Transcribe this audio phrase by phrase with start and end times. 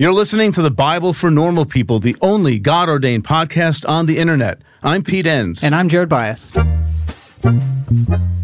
[0.00, 4.16] You're listening to the Bible for Normal People, the only God ordained podcast on the
[4.16, 4.62] internet.
[4.82, 5.62] I'm Pete Enns.
[5.62, 6.54] And I'm Jared Byas.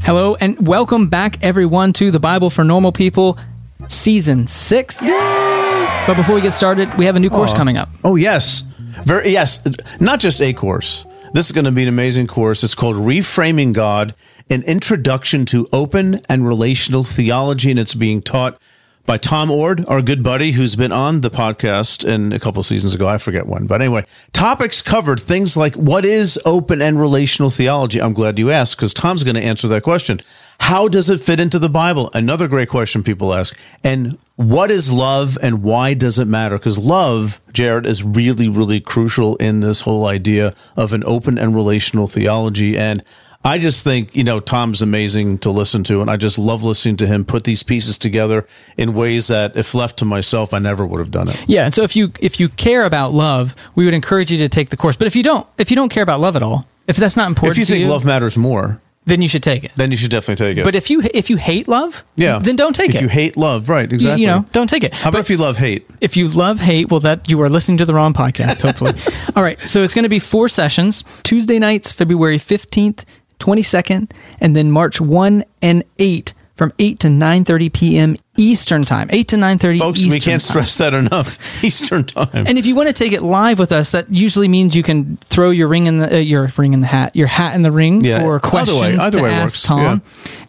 [0.03, 3.39] Hello, and welcome back, everyone, to the Bible for Normal People,
[3.87, 5.01] Season 6.
[5.01, 7.89] But before we get started, we have a new course coming up.
[8.05, 8.61] Oh, yes.
[9.07, 9.67] Very, yes.
[9.99, 11.07] Not just a course.
[11.33, 12.65] This is going to be an amazing course.
[12.65, 14.15] It's called Reframing God
[14.51, 18.61] An Introduction to Open and Relational Theology, and it's being taught
[19.07, 22.93] by Tom Oord, our good buddy who's been on the podcast in a couple seasons
[22.93, 23.07] ago.
[23.07, 23.67] I forget when.
[23.67, 28.03] But anyway, topics covered things like what is open and relational theology?
[28.03, 30.21] I'm glad you asked because Tom's going to answer that question.
[30.59, 32.11] How does it fit into the Bible?
[32.15, 33.57] Another great question people ask.
[33.85, 36.59] And what is love and why does it matter?
[36.59, 41.55] Because love, Jared, is really, really crucial in this whole idea of an open and
[41.55, 42.77] relational theology.
[42.77, 43.05] And
[43.47, 46.97] I just think, you know, Tom's amazing to listen to, and I just love listening
[46.97, 48.47] to him put these pieces together
[48.77, 51.43] in ways that if left to myself, I never would have done it.
[51.47, 54.49] Yeah, and so if you if you care about love, we would encourage you to
[54.49, 54.97] take the course.
[54.97, 57.29] But if you don't, if you don't care about love at all, if that's not
[57.29, 59.71] important If you think you, love matters more, then you should take it.
[59.77, 60.65] then you should definitely take it.
[60.65, 62.99] But if you if you hate love, yeah, then don't take if it.
[62.99, 64.23] If you hate love, right, You- exactly.
[64.23, 64.93] you know, don't take it.
[64.93, 65.89] How about But- if you love hate?
[66.01, 68.63] if you love hate, well, that you are listening to the wrong podcast.
[68.63, 68.95] Hopefully,
[69.37, 69.61] all right.
[69.61, 73.05] So it's going to be four sessions: Tuesday nights, February fifteenth,
[73.39, 78.17] twenty second, and then March one and eight from eight to nine thirty p.m.
[78.39, 79.09] Eastern time.
[79.13, 79.79] Eight to nine thirty.
[79.79, 80.51] Folks, Eastern we can't time.
[80.51, 81.39] stress that enough.
[81.65, 82.29] Eastern time.
[82.33, 85.17] And if you want to take it live with us, that usually means you can
[85.19, 87.73] throw your ring in the uh, your ring in the hat, your hat in the
[87.73, 90.03] ring Yeah, for either way- questions either to way ask works, Tom.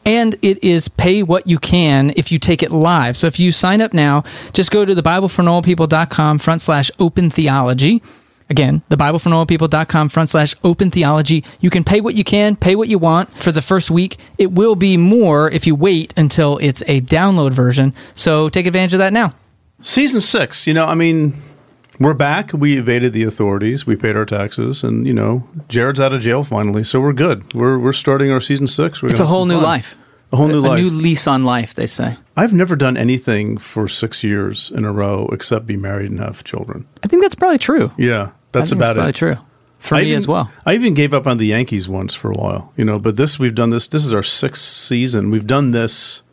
[0.05, 3.15] And it is pay what you can if you take it live.
[3.17, 8.01] So if you sign up now, just go to the BibleForNormalPeople.com front slash open theology.
[8.49, 11.43] Again, the BibleForNormalPeople.com front slash open theology.
[11.59, 14.17] You can pay what you can, pay what you want for the first week.
[14.37, 17.93] It will be more if you wait until it's a download version.
[18.15, 19.33] So take advantage of that now.
[19.81, 21.35] Season six, you know, I mean,
[21.99, 22.53] we're back.
[22.53, 23.85] We evaded the authorities.
[23.85, 27.53] We paid our taxes, and you know, Jared's out of jail finally, so we're good.
[27.53, 29.01] We're we're starting our season six.
[29.01, 29.63] We're It's a whole new fun.
[29.63, 29.97] life.
[30.31, 30.79] A whole new a life.
[30.79, 32.17] A new lease on life, they say.
[32.35, 36.43] I've never done anything for six years in a row except be married and have
[36.43, 36.85] children.
[37.03, 37.91] I think that's probably true.
[37.97, 39.15] Yeah, that's about probably it.
[39.15, 39.37] true
[39.79, 40.51] for I me even, as well.
[40.65, 42.99] I even gave up on the Yankees once for a while, you know.
[42.99, 43.87] But this, we've done this.
[43.87, 45.31] This is our sixth season.
[45.31, 46.23] We've done this,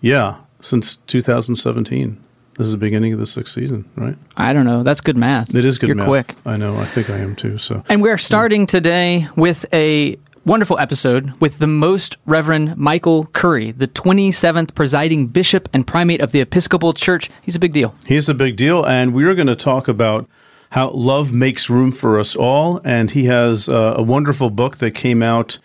[0.00, 2.22] yeah, since 2017.
[2.58, 4.16] This is the beginning of the sixth season, right?
[4.36, 4.82] I don't know.
[4.82, 5.54] That's good math.
[5.54, 5.88] It is good.
[5.88, 6.06] You're math.
[6.06, 6.34] quick.
[6.46, 6.76] I know.
[6.76, 7.58] I think I am too.
[7.58, 13.72] So And we're starting today with a wonderful episode with the Most Reverend Michael Curry,
[13.72, 17.30] the 27th presiding bishop and primate of the Episcopal Church.
[17.42, 17.94] He's a big deal.
[18.06, 20.26] He's a big deal, and we are going to talk about
[20.70, 22.80] how love makes room for us all.
[22.84, 25.58] And he has uh, a wonderful book that came out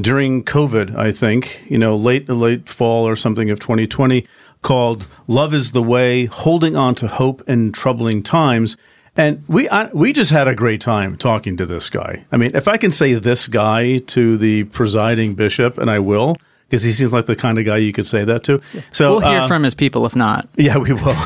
[0.00, 4.26] during COVID, I think, you know, late late fall or something of 2020,
[4.62, 8.76] called "Love Is the Way: Holding On to Hope in Troubling Times."
[9.14, 12.24] And we I, we just had a great time talking to this guy.
[12.32, 16.36] I mean, if I can say this guy to the presiding bishop, and I will.
[16.68, 18.62] Because he seems like the kind of guy you could say that to.
[18.92, 20.48] So We'll hear uh, from his people if not.
[20.56, 21.14] yeah, we will.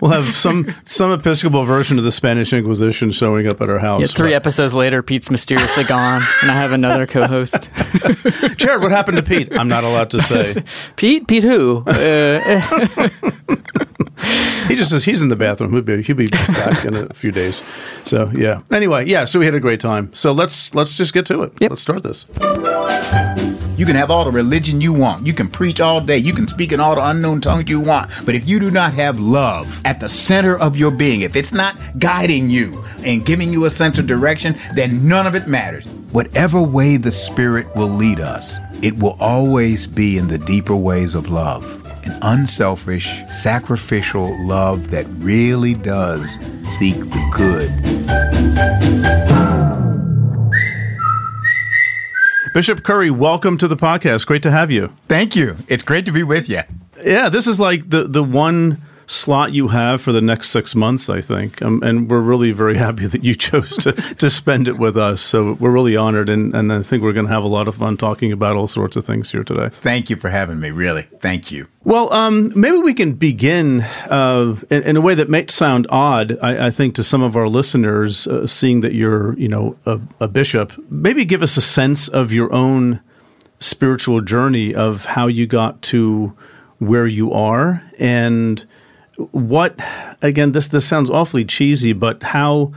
[0.00, 4.00] we'll have some some Episcopal version of the Spanish Inquisition showing up at our house.
[4.00, 7.70] Yeah, three episodes later, Pete's mysteriously gone, and I have another co-host.
[8.56, 9.52] Jared, what happened to Pete?
[9.52, 10.62] I'm not allowed to say.
[10.96, 11.26] Pete?
[11.26, 11.82] Pete who?
[11.86, 13.08] Uh,
[14.66, 15.72] He just says he's in the bathroom.
[15.72, 17.62] He'll be he'll be back in a few days.
[18.04, 18.60] So yeah.
[18.70, 19.24] Anyway, yeah.
[19.24, 20.12] So we had a great time.
[20.12, 21.52] So let's let's just get to it.
[21.60, 21.70] Yep.
[21.70, 22.26] Let's start this.
[23.78, 25.24] You can have all the religion you want.
[25.24, 26.18] You can preach all day.
[26.18, 28.10] You can speak in all the unknown tongues you want.
[28.26, 31.52] But if you do not have love at the center of your being, if it's
[31.52, 35.86] not guiding you and giving you a sense of direction, then none of it matters.
[36.10, 41.14] Whatever way the Spirit will lead us, it will always be in the deeper ways
[41.14, 41.64] of love.
[42.04, 46.32] An unselfish, sacrificial love that really does
[46.64, 48.37] seek the good.
[52.54, 54.26] Bishop Curry, welcome to the podcast.
[54.26, 54.92] Great to have you.
[55.06, 55.56] Thank you.
[55.68, 56.62] It's great to be with you.
[57.04, 61.08] Yeah, this is like the the one slot you have for the next six months,
[61.08, 64.78] I think, um, and we're really very happy that you chose to to spend it
[64.78, 65.20] with us.
[65.20, 67.74] So we're really honored, and and I think we're going to have a lot of
[67.74, 69.70] fun talking about all sorts of things here today.
[69.80, 71.02] Thank you for having me, really.
[71.02, 71.66] Thank you.
[71.84, 76.38] Well, um, maybe we can begin uh, in, in a way that might sound odd.
[76.42, 79.98] I, I think to some of our listeners, uh, seeing that you're, you know, a,
[80.20, 83.00] a bishop, maybe give us a sense of your own
[83.60, 86.36] spiritual journey of how you got to
[86.78, 88.66] where you are and
[89.32, 89.78] what.
[90.20, 92.72] Again, this this sounds awfully cheesy, but how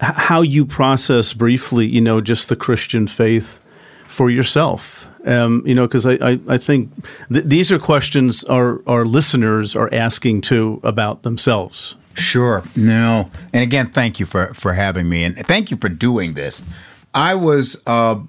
[0.00, 3.60] how you process briefly, you know, just the Christian faith
[4.08, 5.08] for yourself?
[5.24, 6.90] Um, you know, because I, I, I, think
[7.32, 11.94] th- these are questions our, our listeners are asking too about themselves.
[12.14, 12.64] Sure.
[12.74, 13.30] No.
[13.52, 16.64] And again, thank you for, for having me and thank you for doing this.
[17.14, 18.20] I was, uh,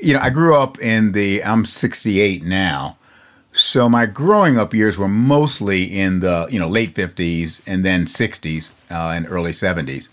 [0.00, 2.96] you know, I grew up in the, I'm 68 now.
[3.52, 8.06] So my growing up years were mostly in the, you know, late 50s and then
[8.06, 10.08] 60s uh, and early 70s.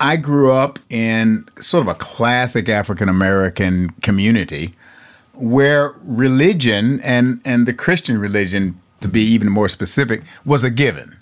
[0.00, 4.74] I grew up in sort of a classic African American community
[5.34, 11.16] where religion and, and the Christian religion, to be even more specific, was a given.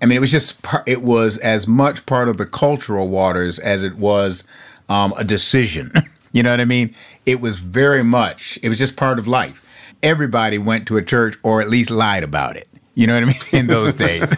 [0.00, 3.84] I mean, it was just it was as much part of the cultural waters as
[3.84, 4.42] it was
[4.88, 5.92] um, a decision.
[6.32, 6.94] you know what I mean?
[7.24, 8.58] It was very much.
[8.62, 9.64] It was just part of life.
[10.02, 12.68] Everybody went to a church or at least lied about it.
[12.94, 13.36] You know what I mean?
[13.52, 14.30] In those days,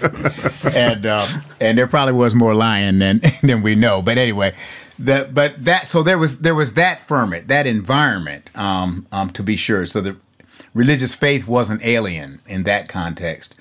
[0.74, 1.28] and um,
[1.60, 4.00] and there probably was more lying than than we know.
[4.00, 4.54] But anyway,
[5.00, 9.42] that but that so there was there was that ferment, that environment, um, um, to
[9.42, 9.86] be sure.
[9.86, 10.16] So the
[10.72, 13.56] religious faith wasn't alien in that context.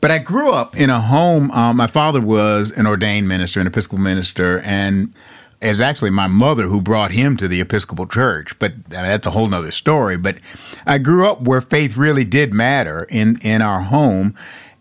[0.00, 1.50] But I grew up in a home.
[1.50, 5.12] Um, my father was an ordained minister, an Episcopal minister, and
[5.60, 8.58] it's actually my mother who brought him to the Episcopal Church.
[8.58, 10.16] But that's a whole nother story.
[10.16, 10.38] But
[10.86, 14.34] I grew up where faith really did matter in in our home,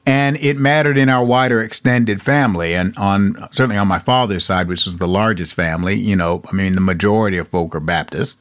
[0.05, 2.75] and it mattered in our wider extended family.
[2.75, 6.55] And on certainly on my father's side, which is the largest family, you know, I
[6.55, 8.37] mean, the majority of folk are Baptists.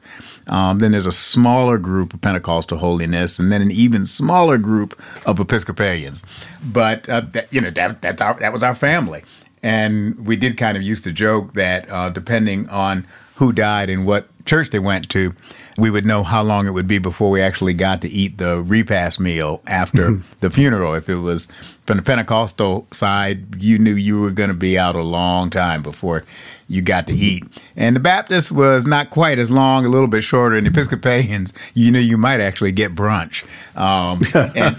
[0.47, 5.01] Um, then there's a smaller group of Pentecostal holiness, and then an even smaller group
[5.25, 6.23] of Episcopalians.
[6.63, 9.23] But uh, that, you know that that's our that was our family,
[9.63, 13.05] and we did kind of used to joke that uh, depending on
[13.35, 15.33] who died and what church they went to,
[15.77, 18.61] we would know how long it would be before we actually got to eat the
[18.61, 20.93] repast meal after the funeral.
[20.93, 21.47] If it was
[21.85, 25.81] from the Pentecostal side, you knew you were going to be out a long time
[25.83, 26.23] before
[26.67, 27.43] you got to eat.
[27.75, 30.55] And the Baptist was not quite as long, a little bit shorter.
[30.55, 33.43] And the Episcopalians, you know, you might actually get brunch.
[33.75, 34.23] Um,
[34.55, 34.75] and,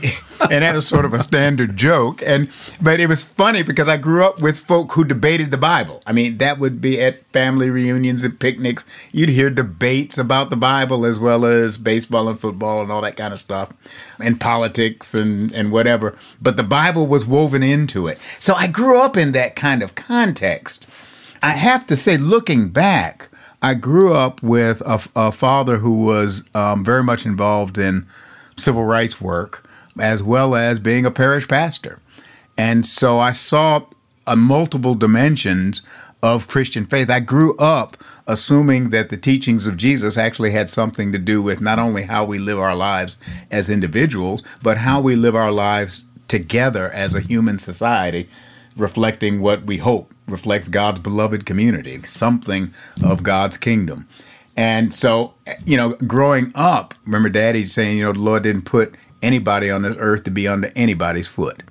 [0.51, 2.23] and that was sort of a standard joke.
[2.25, 2.51] And
[2.81, 6.03] but it was funny because I grew up with folk who debated the Bible.
[6.07, 8.85] I mean, that would be at family reunions and picnics.
[9.13, 13.17] You'd hear debates about the Bible as well as baseball and football and all that
[13.17, 13.73] kind of stuff,
[14.19, 16.19] and politics and and whatever.
[16.41, 18.19] But the Bible was woven into it.
[18.41, 20.89] So I grew up in that kind of context.
[21.43, 23.29] I have to say, looking back,
[23.63, 28.07] I grew up with a, a father who was um, very much involved in
[28.57, 29.69] civil rights work,
[29.99, 32.01] as well as being a parish pastor.
[32.59, 33.83] And so I saw
[34.27, 35.83] a multiple dimensions
[36.23, 37.11] of Christian faith.
[37.11, 37.97] I grew up
[38.27, 42.25] assuming that the teachings of Jesus actually had something to do with not only how
[42.25, 43.19] we live our lives
[43.51, 48.29] as individuals, but how we live our lives together as a human society,
[48.77, 54.09] reflecting what we hope reflects God's beloved community, something of God's kingdom.
[54.57, 55.35] And so,
[55.65, 59.83] you know, growing up, remember daddy saying, you know, the Lord didn't put anybody on
[59.83, 61.63] this earth to be under anybody's foot.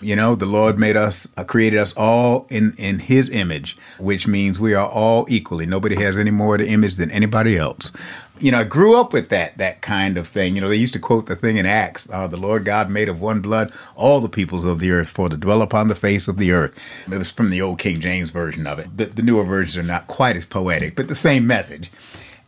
[0.00, 4.26] You know, the Lord made us, uh, created us all in, in His image, which
[4.26, 5.64] means we are all equally.
[5.64, 7.90] Nobody has any more of the image than anybody else
[8.40, 10.54] you know, I grew up with that that kind of thing.
[10.54, 13.08] You know, they used to quote the thing in Acts: uh, "The Lord God made
[13.08, 16.26] of one blood all the peoples of the earth for to dwell upon the face
[16.26, 16.78] of the earth."
[17.10, 18.96] It was from the old King James version of it.
[18.96, 21.90] The, the newer versions are not quite as poetic, but the same message.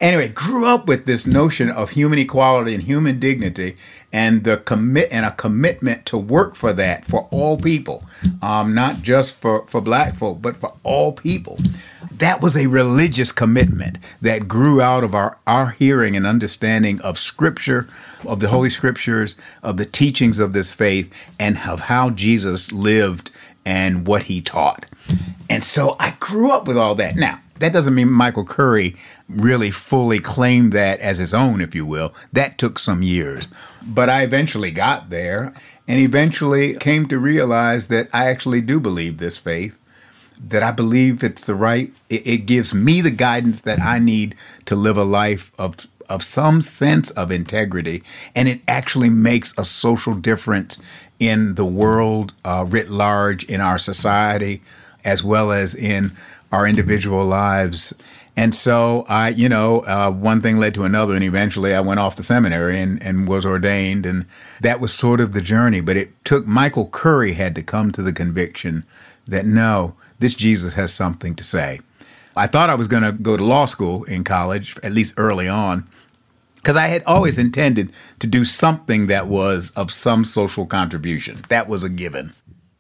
[0.01, 3.77] Anyway, grew up with this notion of human equality and human dignity,
[4.13, 8.05] and the commit and a commitment to work for that for all people,
[8.43, 11.59] um, not just for for black folk, but for all people
[12.19, 17.19] that was a religious commitment that grew out of our, our hearing and understanding of
[17.19, 17.89] Scripture,
[18.25, 23.31] of the Holy Scriptures, of the teachings of this faith, and of how Jesus lived
[23.65, 24.87] and what he taught.
[25.51, 27.17] And so I grew up with all that.
[27.17, 28.97] Now, that doesn't mean Michael Curry
[29.29, 32.15] really fully claimed that as his own, if you will.
[32.33, 33.47] That took some years.
[33.87, 35.53] But I eventually got there
[35.89, 39.79] and eventually came to realize that I actually do believe this faith
[40.39, 41.93] that I believe it's the right.
[42.09, 44.35] It, it, gives me the guidance that I need
[44.67, 45.77] to live a life of
[46.09, 48.03] of some sense of integrity,
[48.35, 50.79] and it actually makes a social difference
[51.19, 54.63] in the world uh, writ large, in our society,
[55.05, 56.13] as well as in
[56.53, 57.93] our individual lives.
[58.37, 62.01] And so I, you know, uh, one thing led to another, and eventually I went
[62.01, 64.27] off the seminary and, and was ordained, and
[64.61, 65.81] that was sort of the journey.
[65.81, 68.85] But it took Michael Curry had to come to the conviction
[69.27, 71.81] that no, this Jesus has something to say.
[72.37, 75.49] I thought I was going to go to law school in college, at least early
[75.49, 75.87] on,
[76.57, 81.43] because I had always intended to do something that was of some social contribution.
[81.49, 82.35] That was a given.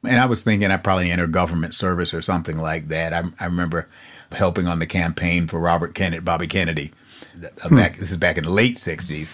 [0.04, 3.14] And I was thinking I'd probably enter government service or something like that.
[3.14, 3.88] I, I remember
[4.32, 6.92] helping on the campaign for Robert Kennedy, Bobby Kennedy,
[7.62, 9.30] uh, back this is back in the late '60s,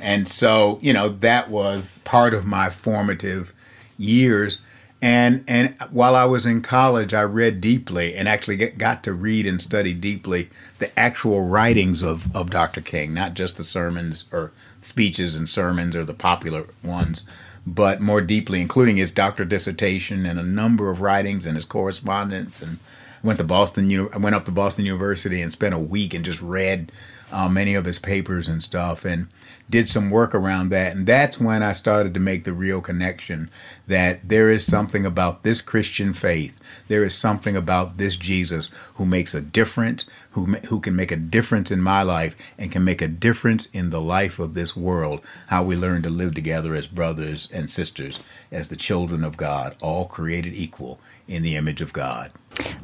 [0.00, 3.52] and so you know that was part of my formative
[3.98, 4.60] years.
[5.02, 9.12] And and while I was in college, I read deeply and actually get, got to
[9.12, 10.48] read and study deeply
[10.78, 12.80] the actual writings of, of Dr.
[12.80, 17.26] King, not just the sermons or speeches and sermons or the popular ones,
[17.66, 22.62] but more deeply, including his doctoral dissertation and a number of writings and his correspondence.
[22.62, 22.78] And
[23.22, 23.90] went to Boston.
[24.12, 26.92] I went up to Boston University and spent a week and just read
[27.32, 29.04] uh, many of his papers and stuff.
[29.04, 29.28] And
[29.68, 30.94] did some work around that.
[30.94, 33.50] And that's when I started to make the real connection
[33.86, 36.58] that there is something about this Christian faith.
[36.88, 41.16] There is something about this Jesus who makes a difference, who, who can make a
[41.16, 45.20] difference in my life and can make a difference in the life of this world.
[45.48, 48.20] How we learn to live together as brothers and sisters,
[48.52, 52.30] as the children of God, all created equal in the image of God.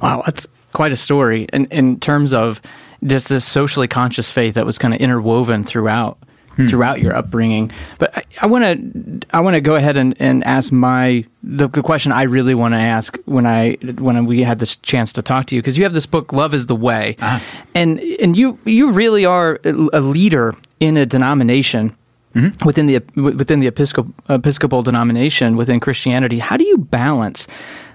[0.01, 2.61] Wow, that's quite a story in, in terms of
[3.05, 6.19] just this socially conscious faith that was kind of interwoven throughout
[6.57, 6.69] hmm.
[6.69, 7.71] throughout your upbringing.
[7.99, 11.83] But I want to I want to go ahead and, and ask my the, the
[11.83, 15.47] question I really want to ask when I when we had this chance to talk
[15.47, 17.41] to you because you have this book Love is the Way, uh-huh.
[17.75, 21.97] and and you you really are a leader in a denomination.
[22.35, 22.65] Mm-hmm.
[22.65, 27.47] Within the within the Episcopal, Episcopal denomination within Christianity, how do you balance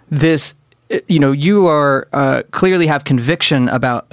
[0.10, 0.54] this?
[1.08, 4.08] You know, you are uh, clearly have conviction about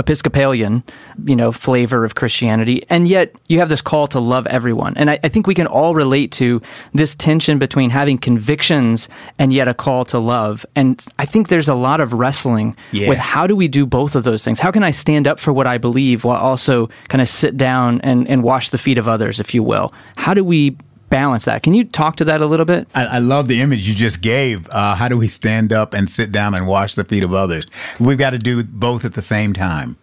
[0.00, 0.82] Episcopalian,
[1.26, 4.96] you know, flavor of Christianity, and yet you have this call to love everyone.
[4.96, 6.62] And I, I, think we can all relate to
[6.94, 10.64] this tension between having convictions and yet a call to love.
[10.74, 13.10] And I think there's a lot of wrestling yeah.
[13.10, 14.58] with how do we do both of those things?
[14.58, 18.00] How can I stand up for what I believe while also kind of sit down
[18.00, 19.92] and, and wash the feet of others, if you will?
[20.16, 20.78] How do we
[21.10, 21.62] balance that.
[21.62, 22.88] Can you talk to that a little bit?
[22.94, 24.68] I, I love the image you just gave.
[24.70, 27.66] Uh, how do we stand up and sit down and wash the feet of others?
[27.98, 29.96] We've got to do both at the same time.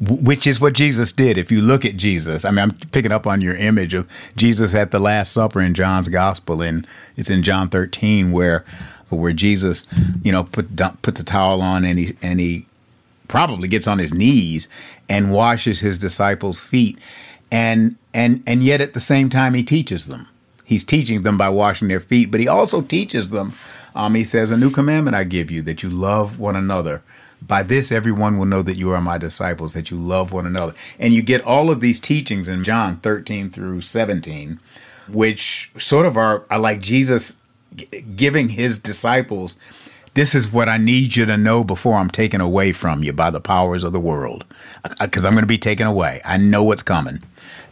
[0.00, 1.38] Which is what Jesus did.
[1.38, 4.74] If you look at Jesus, I mean, I'm picking up on your image of Jesus
[4.74, 6.84] at the Last Supper in John's Gospel, and
[7.16, 8.64] it's in John 13 where,
[9.08, 9.86] where Jesus,
[10.22, 12.66] you know, put put the towel on and he and he
[13.28, 14.68] probably gets on his knees
[15.08, 16.98] and washes his disciples' feet
[17.50, 20.28] and and and yet at the same time he teaches them
[20.64, 23.52] he's teaching them by washing their feet but he also teaches them
[23.94, 27.02] um, he says a new commandment i give you that you love one another
[27.46, 30.74] by this everyone will know that you are my disciples that you love one another
[30.98, 34.58] and you get all of these teachings in john 13 through 17
[35.08, 37.40] which sort of are, are like jesus
[38.16, 39.56] giving his disciples
[40.14, 43.30] this is what I need you to know before I'm taken away from you by
[43.30, 44.44] the powers of the world.
[45.00, 46.20] Because I'm going to be taken away.
[46.24, 47.20] I know what's coming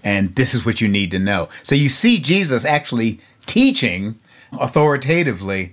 [0.05, 1.49] and this is what you need to know.
[1.63, 4.17] So you see Jesus actually teaching
[4.59, 5.73] authoritatively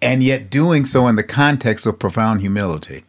[0.00, 3.04] and yet doing so in the context of profound humility.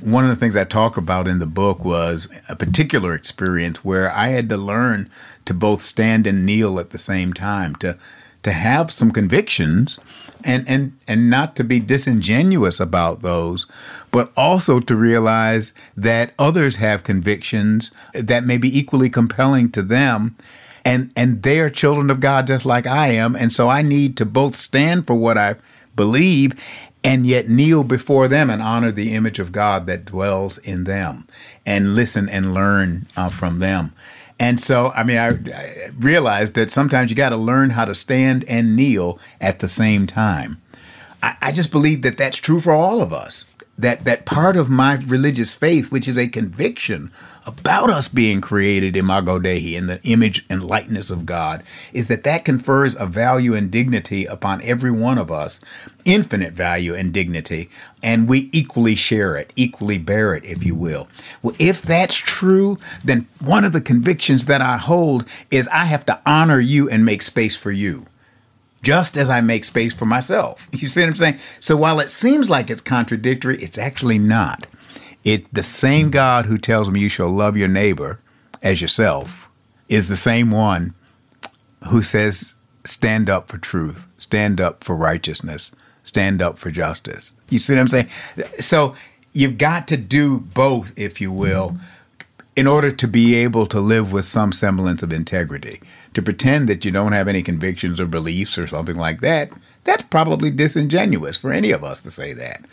[0.00, 4.10] One of the things I talk about in the book was a particular experience where
[4.10, 5.10] I had to learn
[5.46, 7.96] to both stand and kneel at the same time, to
[8.42, 9.98] to have some convictions
[10.44, 13.66] and and and not to be disingenuous about those
[14.10, 20.36] but also to realize that others have convictions that may be equally compelling to them
[20.84, 24.16] and and they are children of God just like I am and so I need
[24.16, 25.56] to both stand for what I
[25.96, 26.54] believe
[27.04, 31.26] and yet kneel before them and honor the image of God that dwells in them
[31.64, 33.92] and listen and learn uh, from them.
[34.40, 37.94] And so, I mean, I, I realized that sometimes you got to learn how to
[37.94, 40.58] stand and kneel at the same time.
[41.22, 43.46] I, I just believe that that's true for all of us
[43.78, 47.10] that that part of my religious faith, which is a conviction
[47.46, 52.24] about us being created imago Dei in the image and likeness of God, is that
[52.24, 55.60] that confers a value and dignity upon every one of us,
[56.04, 57.70] infinite value and dignity,
[58.02, 61.08] and we equally share it, equally bear it, if you will.
[61.42, 66.04] Well, if that's true, then one of the convictions that I hold is I have
[66.06, 68.07] to honor you and make space for you
[68.82, 70.68] just as I make space for myself.
[70.78, 71.38] You see what I'm saying?
[71.60, 74.66] So while it seems like it's contradictory, it's actually not.
[75.24, 78.20] It's the same God who tells me you shall love your neighbor
[78.62, 79.48] as yourself
[79.88, 80.94] is the same one
[81.88, 82.54] who says
[82.84, 87.34] stand up for truth, stand up for righteousness, stand up for justice.
[87.48, 88.08] You see what I'm saying?
[88.58, 88.94] So
[89.32, 91.76] you've got to do both, if you will,
[92.58, 95.80] in order to be able to live with some semblance of integrity
[96.12, 99.48] to pretend that you don't have any convictions or beliefs or something like that,
[99.84, 102.64] that's probably disingenuous for any of us to say that.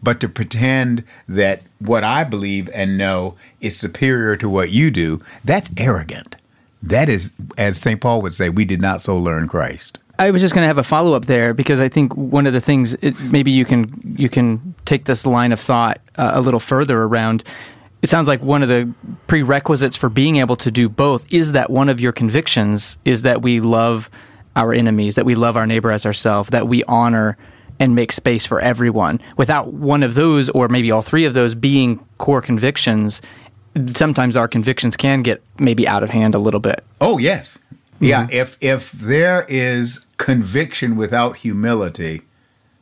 [0.00, 5.20] But to pretend that what I believe and know is superior to what you do,
[5.44, 6.36] that's arrogant.
[6.80, 8.00] That is, as St.
[8.00, 9.98] Paul would say, we did not so learn Christ.
[10.20, 12.52] I was just going to have a follow up there because I think one of
[12.52, 16.40] the things it, maybe you can you can take this line of thought uh, a
[16.40, 17.42] little further around
[18.02, 18.92] it sounds like one of the
[19.28, 23.42] prerequisites for being able to do both is that one of your convictions is that
[23.42, 24.10] we love
[24.56, 27.38] our enemies, that we love our neighbor as ourselves, that we honor
[27.78, 29.20] and make space for everyone.
[29.36, 33.22] Without one of those, or maybe all three of those, being core convictions,
[33.94, 36.84] sometimes our convictions can get maybe out of hand a little bit.
[37.00, 37.58] Oh yes,
[38.00, 38.26] yeah.
[38.26, 38.32] Mm-hmm.
[38.32, 42.22] If if there is conviction without humility,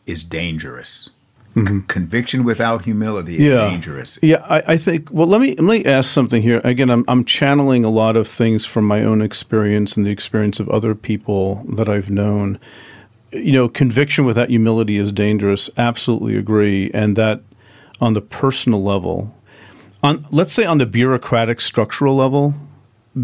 [0.07, 1.11] is dangerous.
[1.54, 1.80] Mm-hmm.
[1.80, 4.19] C- conviction without humility is dangerous.
[4.23, 5.11] Yeah, I, I think.
[5.11, 6.61] Well, let me let me ask something here.
[6.62, 10.61] Again, I'm I'm channeling a lot of things from my own experience and the experience
[10.61, 12.61] of other people that I've known.
[13.33, 15.69] You know, conviction without humility is dangerous.
[15.76, 17.42] Absolutely agree, and that
[18.00, 19.35] on the personal level,
[20.02, 22.54] on let's say on the bureaucratic structural level,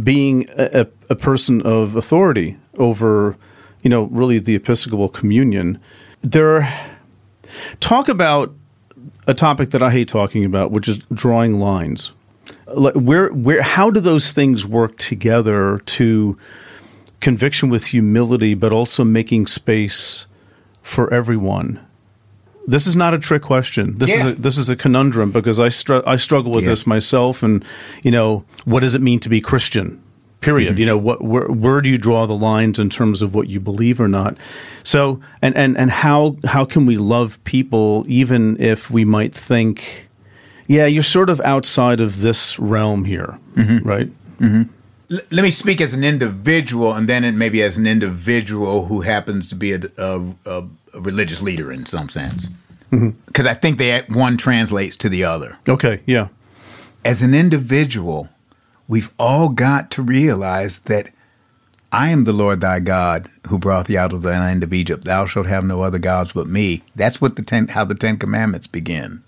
[0.03, 3.37] being a, a, a person of authority over,
[3.83, 5.79] you know, really the Episcopal communion,
[6.23, 6.57] there.
[6.57, 6.93] Are,
[7.81, 8.55] talk about
[9.27, 12.13] a topic that I hate talking about, which is drawing lines.
[12.67, 16.39] Like, Where, where, how do those things work together to
[17.21, 20.27] conviction with humility, but also making space
[20.83, 21.81] for everyone?
[22.69, 23.97] This is not a trick question.
[23.99, 26.71] This is a, this is a conundrum because I str- I struggle with Yeah.
[26.71, 27.45] this myself.
[27.45, 27.65] And
[28.03, 30.03] you know, what does it mean to be Christian?
[30.41, 30.73] Period.
[30.73, 30.81] Mm-hmm.
[30.81, 33.59] You know, what where, where do you draw the lines in terms of what you
[33.59, 34.37] believe or not?
[34.85, 40.09] So, and and and how how can we love people even if we might think,
[40.69, 43.89] yeah, you're sort of outside of this realm here, Mm-hmm.
[43.89, 44.09] right?
[45.11, 49.01] L- let me speak as an individual, and then it maybe as an individual who
[49.03, 50.65] happens to be a, a, a,
[50.95, 52.51] a religious leader in some sense,
[52.91, 55.57] because I think that one translates to the other.
[55.69, 56.29] Okay, yeah,
[57.05, 58.29] as an individual,
[58.89, 61.09] we've all got to realize that
[61.93, 65.05] I am the Lord thy God who brought thee out of the land of Egypt.
[65.05, 66.83] Thou shalt have no other gods but me.
[66.95, 69.23] That's what the ten, how the Ten Commandments begin.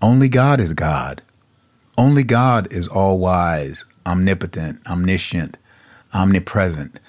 [0.00, 1.22] Only God is God.
[1.96, 5.56] Only God is all wise, omnipotent, omniscient,
[6.14, 7.00] omnipresent.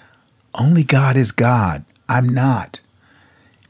[0.55, 1.86] Only God is God.
[2.10, 2.79] I'm not.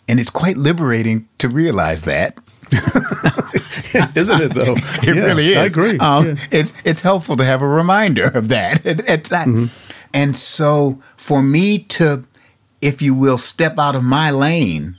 [0.08, 2.38] And it's quite liberating to realize that.
[4.16, 4.74] isn't it though?
[5.04, 5.58] It Yeah, really is.
[5.58, 5.98] I agree.
[6.00, 6.36] Um, Yeah.
[6.52, 8.86] It's it's helpful to have a reminder of that.
[8.86, 9.48] It- it's that.
[9.48, 9.66] Mm-hmm.
[10.14, 12.24] And so for me to,
[12.82, 14.96] if you will, step out of my lane,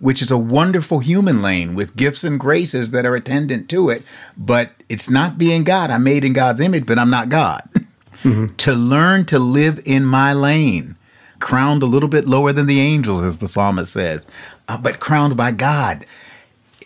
[0.00, 4.02] which is a wonderful human lane with gifts and graces that are attendant to it,
[4.36, 5.90] but it's not being God.
[5.90, 7.62] I'm made in God's image, but I'm not God.
[8.24, 8.56] Mm-hmm.
[8.56, 10.96] To learn to live in my lane,
[11.38, 14.26] crowned a little bit lower than the angels, as the psalmist says,
[14.66, 16.04] uh, but crowned by God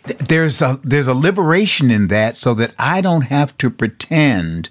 [0.03, 4.69] there's a there's a liberation in that so that I don't have to pretend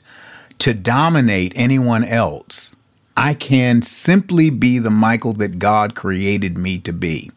[0.59, 2.77] to dominate anyone else.
[3.17, 7.31] I can simply be the Michael that God created me to be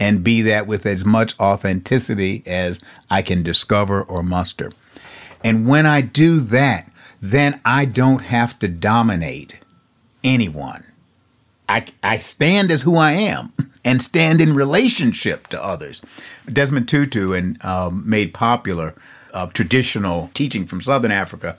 [0.00, 4.70] and be that with as much authenticity as I can discover or muster.
[5.44, 9.54] And when I do that, then I don't have to dominate
[10.24, 10.84] anyone.
[11.68, 13.52] I, I stand as who I am
[13.84, 16.02] and stand in relationship to others.
[16.46, 18.94] Desmond Tutu and um, made popular
[19.32, 21.56] uh, traditional teaching from Southern Africa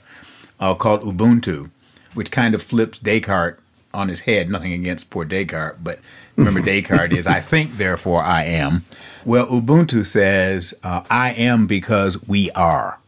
[0.60, 1.70] uh, called Ubuntu,
[2.14, 3.60] which kind of flips Descartes
[3.92, 4.48] on his head.
[4.48, 5.98] Nothing against poor Descartes, but
[6.36, 8.84] remember Descartes is I think, therefore I am.
[9.24, 12.98] Well, Ubuntu says uh, I am because we are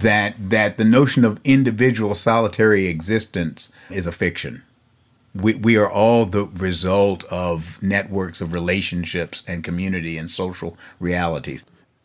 [0.00, 4.62] that that the notion of individual solitary existence is a fiction.
[5.40, 11.64] We we are all the result of networks of relationships and community and social realities.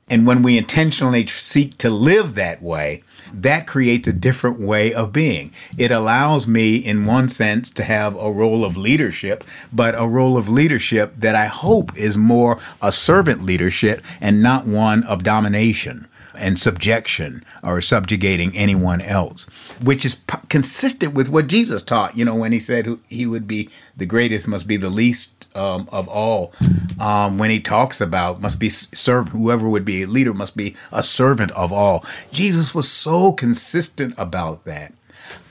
[0.10, 5.14] And when we intentionally seek to live that way, that creates a different way of
[5.14, 5.54] being.
[5.78, 10.36] It allows me, in one sense, to have a role of leadership, but a role
[10.36, 16.08] of leadership that I hope is more a servant leadership and not one of domination
[16.36, 19.46] and subjection or subjugating anyone else,
[19.82, 23.48] which is p- consistent with what Jesus taught, you know, when he said he would
[23.48, 26.54] be the greatest, must be the least um, of all.
[27.00, 30.76] Um, when he talks about must be serve, whoever would be a leader must be
[30.92, 32.06] a servant of all.
[32.32, 34.94] Jesus was so consistent about that.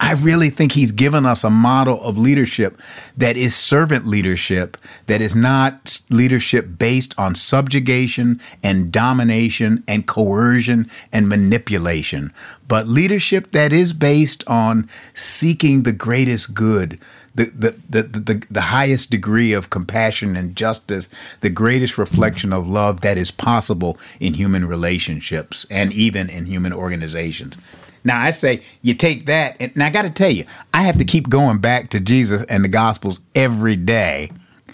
[0.00, 2.80] I really think he's given us a model of leadership
[3.16, 10.90] that is servant leadership, that is not leadership based on subjugation and domination and coercion
[11.12, 12.32] and manipulation,
[12.66, 16.98] but leadership that is based on seeking the greatest good.
[17.32, 21.08] The, the, the, the, the highest degree of compassion and justice,
[21.40, 26.72] the greatest reflection of love that is possible in human relationships and even in human
[26.72, 27.56] organizations.
[28.04, 31.04] Now I say you take that, and I got to tell you, I have to
[31.04, 34.30] keep going back to Jesus and the Gospels every day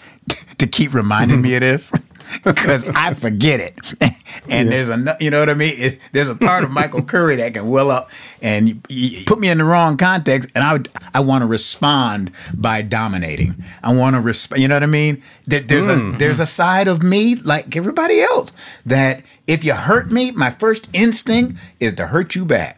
[0.57, 1.91] to keep reminding me of this.
[2.43, 3.77] because I forget it.
[4.49, 5.73] and there's a, you know what I mean?
[5.77, 8.09] It, there's a part of Michael Curry that can well up
[8.41, 11.47] and you, you put me in the wrong context, and I would, I want to
[11.47, 13.55] respond by dominating.
[13.83, 14.61] I want to respond.
[14.61, 15.23] You know what I mean?
[15.45, 16.17] There, there's a mm-hmm.
[16.17, 18.53] there's a side of me like everybody else
[18.85, 22.76] that if you hurt me, my first instinct is to hurt you back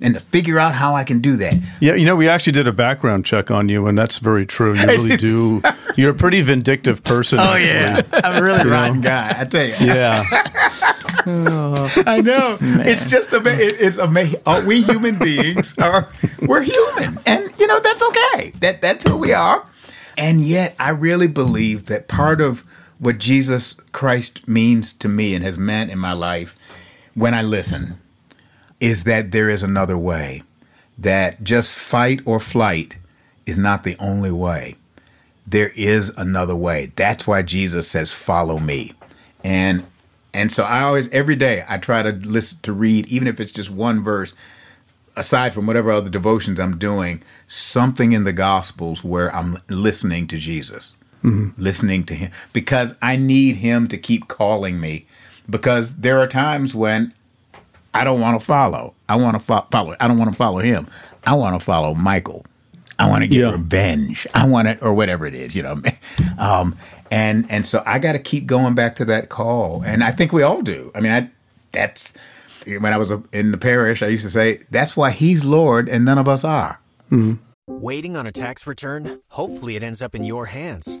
[0.00, 1.54] and to figure out how I can do that.
[1.80, 4.74] Yeah, you know, we actually did a background check on you, and that's very true.
[4.74, 5.62] You really do.
[5.96, 7.38] You're a pretty vindictive person.
[7.38, 8.08] Oh actually.
[8.12, 9.34] yeah, I'm a really rotten guy.
[9.38, 9.74] I tell you.
[9.80, 10.24] Yeah.
[11.26, 12.56] I know.
[12.60, 14.40] It's just ama- it, it's amazing.
[14.46, 16.08] Uh, we human beings are
[16.42, 18.50] we're human, and you know that's okay.
[18.60, 19.66] That that's who we are.
[20.16, 22.64] And yet, I really believe that part of
[22.98, 26.56] what Jesus Christ means to me and has meant in my life
[27.14, 27.94] when I listen
[28.80, 30.42] is that there is another way.
[30.98, 32.96] That just fight or flight
[33.46, 34.76] is not the only way.
[35.46, 36.92] There is another way.
[36.96, 38.92] That's why Jesus says, "Follow me."
[39.42, 39.84] And
[40.32, 43.52] and so I always every day I try to listen to read even if it's
[43.52, 44.32] just one verse
[45.16, 50.38] aside from whatever other devotions I'm doing, something in the gospels where I'm listening to
[50.38, 50.94] Jesus.
[51.24, 51.60] Mm-hmm.
[51.60, 55.04] Listening to him because I need him to keep calling me
[55.48, 57.12] because there are times when
[57.94, 58.94] I don't want to follow.
[59.08, 59.96] I want to fo- follow.
[60.00, 60.86] I don't want to follow him.
[61.24, 62.44] I want to follow Michael.
[62.98, 63.50] I want to get Yeah.
[63.52, 64.26] revenge.
[64.34, 65.80] I want it, or whatever it is, you know.
[66.38, 66.76] Um,
[67.10, 70.32] and and so I got to keep going back to that call, and I think
[70.32, 70.90] we all do.
[70.94, 71.28] I mean, I
[71.72, 72.14] that's
[72.66, 74.02] when I was in the parish.
[74.02, 76.78] I used to say that's why he's Lord and none of us are.
[77.10, 77.34] Mm-hmm.
[77.66, 79.20] Waiting on a tax return?
[79.28, 81.00] Hopefully, it ends up in your hands.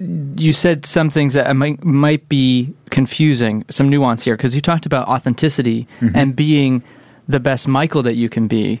[0.00, 3.64] You said some things that might might be confusing.
[3.70, 6.82] Some nuance here because you talked about authenticity and being
[7.26, 8.80] the best Michael that you can be,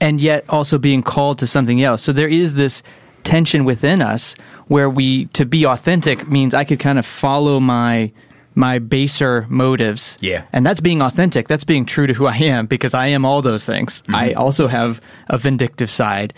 [0.00, 2.02] and yet also being called to something else.
[2.02, 2.82] So there is this
[3.24, 4.34] tension within us
[4.68, 8.12] where we to be authentic means I could kind of follow my
[8.54, 10.18] my baser motives.
[10.20, 10.44] Yeah.
[10.52, 11.48] And that's being authentic.
[11.48, 14.02] That's being true to who I am because I am all those things.
[14.10, 16.34] I also have a vindictive side.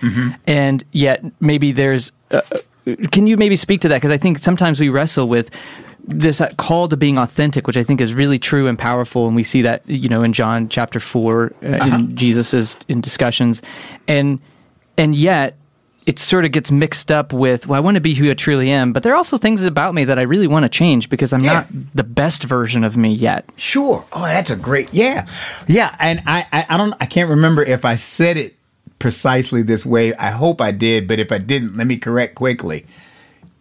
[0.47, 2.41] And yet maybe there's uh,
[3.13, 5.51] can you maybe speak to that because I think sometimes we wrestle with
[6.07, 9.35] this uh, call to being authentic, which I think is really true and powerful, and
[9.35, 13.63] we see that you know in John chapter four uh, in Jesus's in discussions,
[14.07, 14.39] and
[14.99, 15.57] and yet
[16.07, 18.71] it sort of gets mixed up with well, I want to be who I truly
[18.71, 21.33] am, but there are also things about me that I really want to change because
[21.33, 21.53] I'm Yeah.
[21.55, 23.49] not the best version of me yet.
[23.57, 24.05] Sure.
[24.13, 24.93] Oh, that's a great.
[24.93, 25.27] Yeah,
[25.67, 25.97] yeah.
[25.99, 26.93] And I, I, I don't.
[27.01, 28.55] I can't remember if I said it
[29.05, 30.15] precisely this way.
[30.15, 32.87] I hope I did, but if I didn't, let me correct quickly.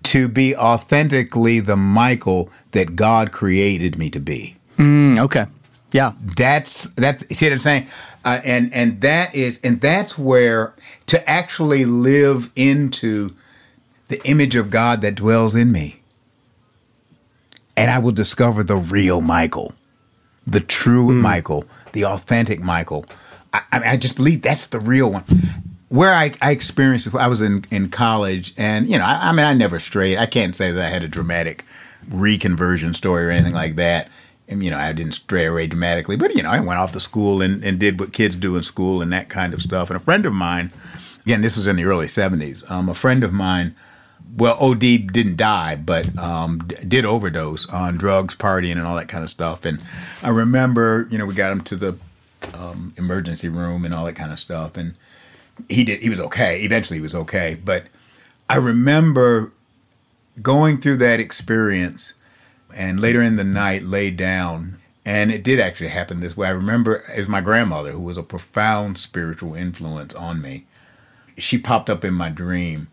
[0.03, 4.55] To be authentically the Michael that God created me to be.
[4.77, 5.47] Mm, okay,
[5.91, 7.27] yeah, That's that's.
[7.37, 7.87] See what I'm saying?
[8.23, 10.75] Uh, and and that is and that's where
[11.07, 13.31] to actually live into
[14.07, 15.97] the image of God that dwells in me.
[17.75, 19.73] And I will discover the real Michael,
[20.47, 23.05] the true Michael, the authentic Michael.
[23.53, 25.23] I, I, mean, I just believe that's the real one.
[25.89, 29.45] Where I, I experienced I was in, in college, and you know, I, I mean,
[29.45, 30.17] I never strayed.
[30.17, 31.63] I can't say that I had a dramatic
[32.09, 34.09] reconversion story or anything like that.
[34.49, 36.99] And you know, I didn't stray away dramatically, but you know, I went off to
[36.99, 39.89] school and, and did what kids do in school and that kind of stuff.
[39.89, 40.71] And a friend of mine,
[41.25, 42.69] again, this was in the early '70s.
[42.69, 43.75] Um, a friend of mine,
[44.35, 49.07] well, OD didn't die, but um, d- did overdose on drugs, partying, and all that
[49.07, 49.63] kind of stuff.
[49.63, 49.79] And
[50.21, 51.97] I remember, you know, we got him to the
[52.53, 54.95] um, emergency room and all that kind of stuff, and
[55.69, 56.01] he did.
[56.01, 56.61] He was okay.
[56.61, 57.57] Eventually, he was okay.
[57.63, 57.85] But
[58.49, 59.51] I remember
[60.41, 62.13] going through that experience,
[62.75, 64.79] and later in the night, lay down.
[65.05, 66.47] And it did actually happen this way.
[66.47, 70.63] I remember it was my grandmother, who was a profound spiritual influence on me.
[71.37, 72.87] She popped up in my dream.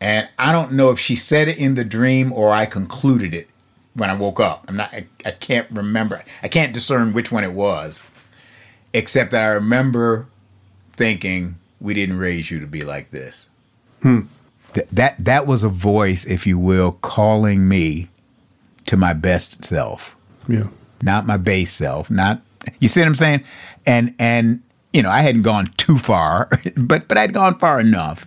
[0.00, 3.48] And I don't know if she said it in the dream or I concluded it
[3.94, 4.64] when I woke up.
[4.68, 6.22] I'm not I, I can't remember.
[6.42, 8.02] I can't discern which one it was.
[8.94, 10.26] Except that I remember
[10.92, 13.48] thinking we didn't raise you to be like this.
[14.02, 18.08] Th- that that was a voice, if you will, calling me
[18.86, 20.14] to my best self
[20.48, 20.68] Yeah.
[21.02, 22.40] not my base self, not
[22.80, 23.44] you see what I'm saying?
[23.86, 24.60] And and
[24.92, 28.26] you know, I hadn't gone too far, but but I'd gone far enough.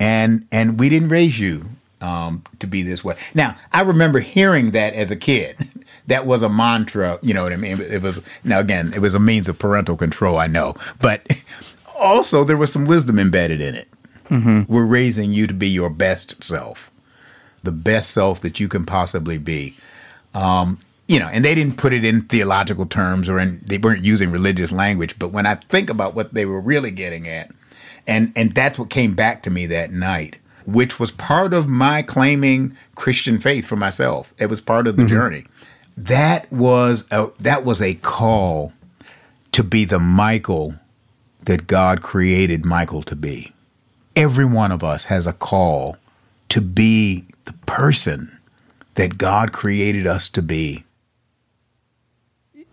[0.00, 1.66] And and we didn't raise you
[2.00, 3.14] um, to be this way.
[3.34, 5.56] Now, I remember hearing that as a kid.
[6.06, 7.18] that was a mantra.
[7.22, 7.80] You know what I mean?
[7.80, 10.38] It was now again, it was a means of parental control.
[10.38, 11.26] I know, but
[11.98, 13.88] also there was some wisdom embedded in it.
[14.68, 16.90] We're raising you to be your best self,
[17.62, 19.76] the best self that you can possibly be.
[20.34, 24.02] Um, you know, and they didn't put it in theological terms or in they weren't
[24.02, 25.18] using religious language.
[25.18, 27.50] But when I think about what they were really getting at,
[28.06, 30.36] and and that's what came back to me that night,
[30.66, 34.32] which was part of my claiming Christian faith for myself.
[34.38, 35.44] It was part of the journey.
[35.96, 38.72] That was a, that was a call
[39.52, 40.74] to be the Michael
[41.44, 43.52] that God created Michael to be.
[44.16, 45.96] Every one of us has a call
[46.48, 48.38] to be the person
[48.94, 50.84] that God created us to be.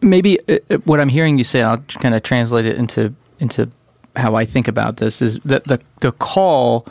[0.01, 3.69] maybe uh, uh, what I'm hearing you say, I'll kind of translate it into into
[4.15, 6.85] how I think about this is that the the call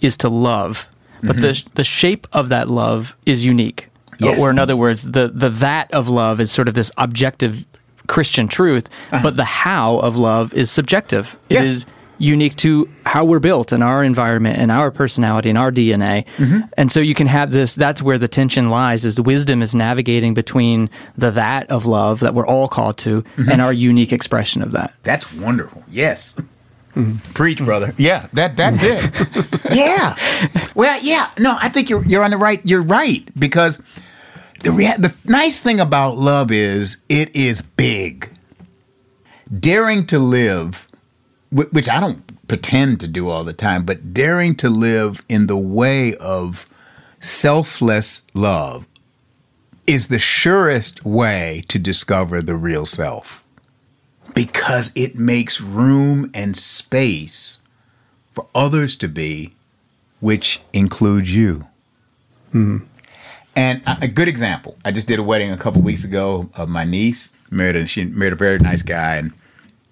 [0.00, 0.88] is to love,
[1.22, 3.88] but the the shape of that love is unique.
[4.18, 4.40] Yes.
[4.40, 7.66] Or in other words, the the that of love is sort of this objective
[8.06, 9.22] Christian truth, uh-huh.
[9.22, 11.38] but the how of love is subjective.
[11.48, 11.60] Yeah.
[11.60, 11.86] It is
[12.18, 16.24] unique to how we're built and our environment and our personality and our DNA.
[16.36, 16.60] Mm-hmm.
[16.76, 19.74] And so you can have this that's where the tension lies is the wisdom is
[19.74, 23.50] navigating between the that of love that we're all called to mm-hmm.
[23.50, 24.94] and our unique expression of that.
[25.02, 25.82] That's wonderful.
[25.90, 26.40] Yes.
[27.34, 27.94] Preach, brother.
[27.96, 29.10] Yeah, that that's it.
[29.74, 30.14] yeah.
[30.74, 31.30] Well, yeah.
[31.38, 32.60] No, I think you're you're on the right.
[32.64, 33.82] You're right because
[34.62, 38.28] the rea- the nice thing about love is it is big.
[39.58, 40.86] Daring to live,
[41.50, 45.56] which I don't pretend to do all the time, but daring to live in the
[45.56, 46.66] way of
[47.20, 48.86] selfless love
[49.86, 53.41] is the surest way to discover the real self
[54.34, 57.60] because it makes room and space
[58.32, 59.52] for others to be,
[60.20, 61.66] which includes you.
[63.54, 66.68] And a, a good example, I just did a wedding a couple weeks ago of
[66.68, 67.32] my niece.
[67.50, 69.32] Married a, she married a very nice guy, and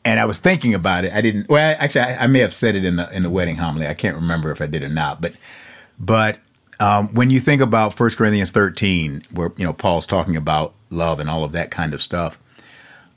[0.04, 1.12] and I was thinking about it.
[1.12, 1.48] I didn't.
[1.48, 3.86] Well, actually, I, I may have said it in the in the wedding homily.
[3.86, 5.20] I can't remember if I did or not.
[5.20, 5.34] But
[5.98, 6.38] but
[6.80, 11.20] um, when you think about 1 Corinthians 13, where you know Paul's talking about love
[11.20, 12.38] and all of that kind of stuff,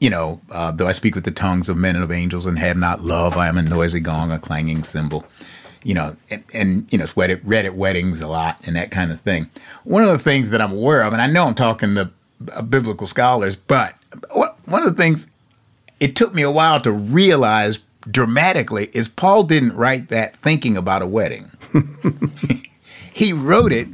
[0.04, 2.60] you know, uh, though I speak with the tongues of men and of angels and
[2.60, 5.26] have not love, I am a noisy gong, a clanging cymbal.
[5.82, 8.76] You know, and, and you know, it's read at, read at weddings a lot and
[8.76, 9.48] that kind of thing.
[9.86, 12.10] One of the things that I'm aware of, and I know I'm talking to
[12.54, 13.96] uh, biblical scholars, but
[14.66, 15.30] one of the things
[16.02, 21.02] it took me a while to realize dramatically is Paul didn't write that thinking about
[21.02, 21.50] a wedding.
[23.14, 23.88] he wrote it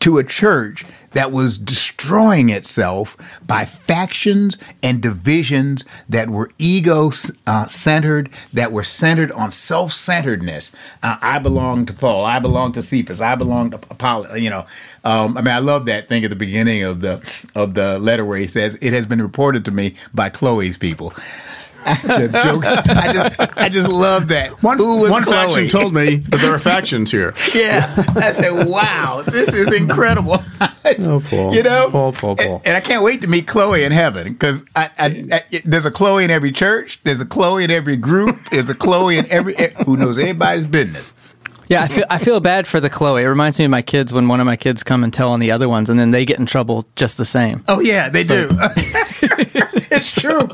[0.00, 3.16] to a church that was destroying itself
[3.46, 7.10] by factions and divisions that were ego
[7.46, 10.74] uh, centered, that were centered on self centeredness.
[11.02, 12.24] Uh, I belong to Paul.
[12.24, 13.20] I belong to Cephas.
[13.20, 14.34] I belong to Apollo.
[14.34, 14.66] You know,
[15.04, 17.22] um, I mean, I love that thing at the beginning of the
[17.54, 21.12] of the letter where he says, "It has been reported to me by Chloe's people."
[22.06, 24.62] The joke- I just, I just love that.
[24.62, 25.34] One, Who was one Chloe?
[25.36, 27.34] faction told me that there are factions here.
[27.54, 30.42] Yeah, I said, "Wow, this is incredible."
[31.00, 31.52] Oh, Paul.
[31.52, 32.56] You know, Paul, Paul, Paul.
[32.58, 35.84] And, and I can't wait to meet Chloe in heaven because I, I, I- there's
[35.84, 37.00] a Chloe in every church.
[37.04, 38.38] There's a Chloe in every group.
[38.50, 41.12] There's a Chloe in every eh, who knows everybody's business.
[41.68, 43.22] Yeah, I feel I feel bad for the Chloe.
[43.22, 45.40] It reminds me of my kids when one of my kids come and tell on
[45.40, 47.64] the other ones, and then they get in trouble just the same.
[47.66, 48.48] Oh yeah, they do.
[49.90, 50.48] it's true.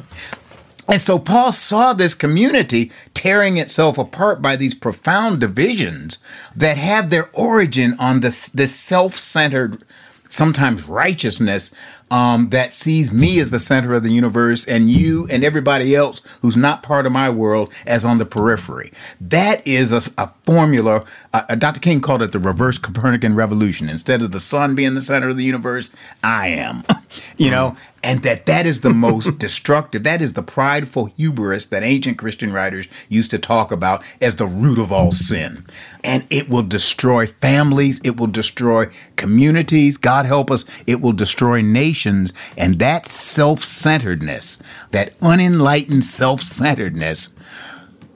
[0.93, 6.23] And so Paul saw this community tearing itself apart by these profound divisions
[6.55, 9.83] that have their origin on this this self-centered,
[10.29, 11.75] sometimes righteousness
[12.11, 16.21] um, that sees me as the center of the universe and you and everybody else
[16.43, 18.93] who's not part of my world as on the periphery.
[19.19, 21.07] That is a, a formula.
[21.33, 21.81] Uh, Dr.
[21.81, 23.89] King called it the reverse Copernican revolution.
[23.89, 25.91] Instead of the sun being the center of the universe,
[26.23, 26.85] I am.
[27.37, 27.99] you know, mm-hmm.
[28.03, 30.03] and that that is the most destructive.
[30.03, 34.47] That is the prideful hubris that ancient Christian writers used to talk about as the
[34.47, 35.65] root of all sin.
[36.05, 41.61] And it will destroy families, it will destroy communities, God help us, it will destroy
[41.61, 42.33] nations.
[42.57, 47.31] And that self centeredness, that unenlightened self centeredness,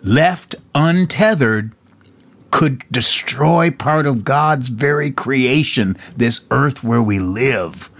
[0.03, 1.73] left untethered,
[2.51, 7.91] could destroy part of God's very creation, this earth where we live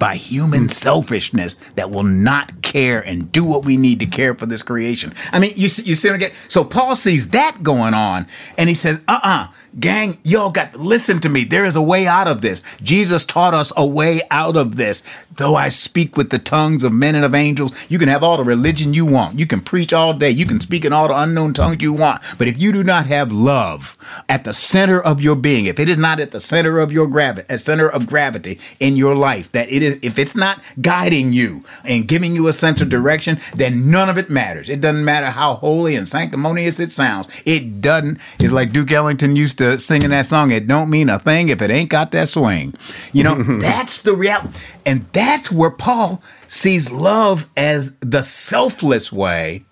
[0.00, 4.46] by human selfishness that will not care and do what we need to care for
[4.46, 5.14] this creation.
[5.30, 6.32] I mean, you see, you see get?
[6.48, 8.26] So Paul sees that going on,
[8.58, 11.44] and he says, "Uh-uh, gang, y'all got listen to me.
[11.44, 12.62] There is a way out of this.
[12.82, 15.02] Jesus taught us a way out of this.
[15.36, 18.36] Though I speak with the tongues of men and of angels, you can have all
[18.36, 19.38] the religion you want.
[19.38, 20.30] You can preach all day.
[20.30, 22.22] You can speak in all the unknown tongues you want.
[22.36, 23.96] But if you do not have love
[24.28, 27.06] at the center of your being, if it is not at the center of your
[27.06, 31.32] gravity, at center of gravity in your life, that it is, if it's not guiding
[31.32, 34.68] you and giving you a sense of direction, then none of it matters.
[34.68, 37.28] It doesn't matter how holy and sanctimonious it sounds.
[37.44, 38.18] It doesn't.
[38.40, 40.50] It's like Duke Ellington used to sing in that song.
[40.50, 42.74] It don't mean a thing if it ain't got that swing.
[43.12, 44.58] You know, that's the reality.
[44.86, 49.64] And that's where Paul sees love as the selfless way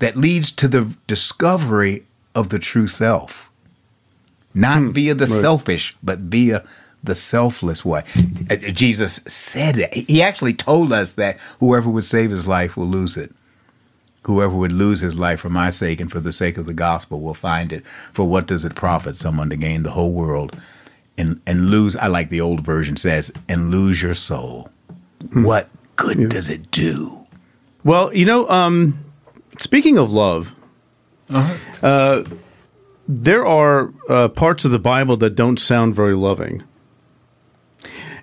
[0.00, 3.48] that leads to the discovery of the true self.
[4.54, 6.64] Not via the selfish, but via
[7.04, 8.02] the selfless way.
[8.50, 9.94] Uh, Jesus said it.
[9.94, 13.32] He actually told us that whoever would save his life will lose it.
[14.22, 17.20] Whoever would lose his life for my sake and for the sake of the gospel
[17.20, 17.86] will find it.
[18.12, 20.56] For what does it profit someone to gain the whole world
[21.16, 24.70] and, and lose, I like the old version says, and lose your soul?
[25.32, 27.26] What good does it do?
[27.84, 28.98] Well, you know, um,
[29.58, 30.54] speaking of love,
[31.82, 32.24] uh,
[33.06, 36.62] there are uh, parts of the Bible that don't sound very loving.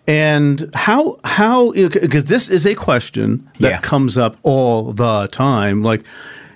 [0.08, 3.80] And how how because this is a question that Yeah.
[3.80, 5.82] comes up all the time.
[5.82, 6.04] Like,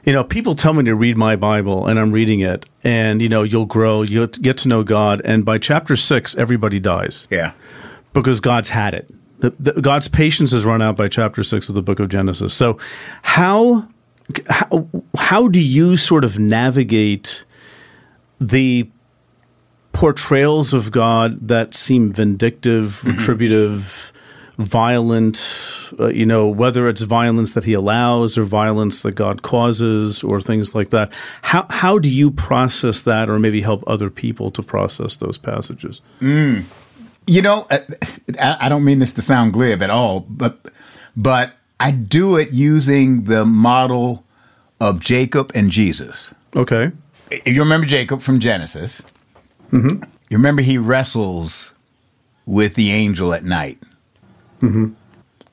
[0.05, 3.29] you know, people tell me to read my Bible, and I'm reading it, and you
[3.29, 7.51] know, you'll grow, you'll get to know God, and by chapter six, everybody dies Yeah.
[8.13, 9.09] because God's had it.
[9.39, 12.53] The, the, God's patience is run out by chapter six of the book of Genesis.
[12.53, 12.77] So,
[13.23, 13.87] how
[14.47, 17.43] how how do you sort of navigate
[18.39, 18.87] the
[19.93, 24.11] portrayals of God that seem vindictive, retributive,
[24.57, 25.41] violent?
[25.99, 30.39] Uh, you know, whether it's violence that He allows or violence that God causes or
[30.41, 31.11] things like that.
[31.41, 36.01] How how do you process that, or maybe help other people to process those passages?
[37.27, 37.79] You know, uh,
[38.39, 40.57] I, I don't mean this to sound glib at all, but
[41.15, 44.23] but I do it using the model
[44.79, 46.33] of Jacob and Jesus.
[46.55, 46.91] Okay.
[47.31, 49.01] If you remember Jacob from Genesis,
[50.29, 51.71] you remember he wrestles
[52.45, 53.77] with the angel at night.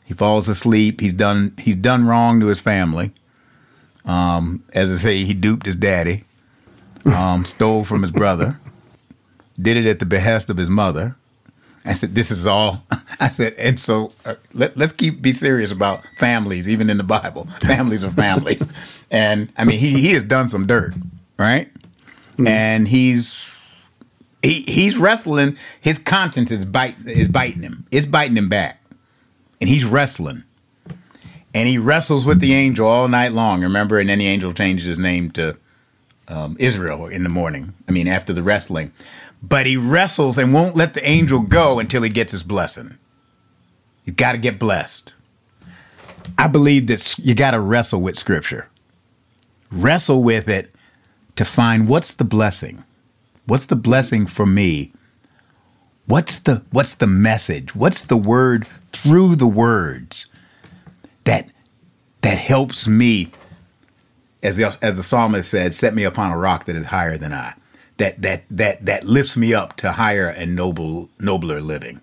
[0.05, 1.01] He falls asleep.
[1.01, 1.53] He's done.
[1.59, 3.11] He's done wrong to his family.
[4.05, 6.25] Um, as I say, he duped his daddy,
[7.05, 8.57] um, stole from his brother,
[9.61, 11.17] did it at the behest of his mother.
[11.85, 12.83] I said, "This is all."
[13.21, 17.05] I said, and so uh, let, let's keep be serious about families, even in the
[17.05, 17.49] Bible.
[17.61, 18.67] Families are families,
[19.11, 20.95] and I mean, he he has done some dirt,
[21.39, 21.69] right?
[22.47, 23.33] And he's
[24.47, 25.57] he he's wrestling.
[25.81, 27.87] His conscience is bite is biting him.
[27.91, 28.81] It's biting him back,
[29.61, 30.45] and he's wrestling.
[31.55, 33.63] And he wrestles with the angel all night long.
[33.63, 35.57] Remember, and then the angel changes his name to
[36.29, 37.73] um, Israel in the morning.
[37.89, 38.93] I mean, after the wrestling.
[39.43, 42.97] But he wrestles and won't let the angel go until he gets his blessing.
[44.05, 45.15] He's got to get blessed.
[46.39, 48.69] I believe that you got to wrestle with Scripture.
[49.71, 50.75] Wrestle with it
[51.37, 52.85] to find what's the blessing.
[53.47, 54.93] What's the blessing for me?
[56.07, 57.75] What's the what's the message?
[57.75, 60.27] What's the word through the words
[61.25, 61.49] that
[62.23, 63.31] that helps me
[64.43, 67.33] as the as the psalmist said, set me upon a rock that is higher than
[67.33, 67.55] I.
[67.99, 72.01] That that that that lifts me up to higher and noble nobler living.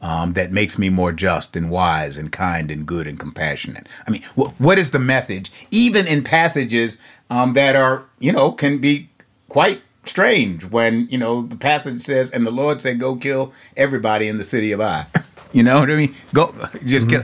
[0.00, 3.88] Um, that makes me more just and wise and kind and good and compassionate.
[4.06, 5.50] I mean, wh- what is the message?
[5.70, 6.98] Even in passages
[7.30, 9.08] um, that are, you know, can be
[9.48, 14.28] quite strange when, you know, the passage says, and the Lord said, go kill everybody
[14.28, 15.06] in the city of Ai.
[15.52, 16.12] You know what I mean?
[16.32, 16.52] Go,
[16.84, 17.22] just kill.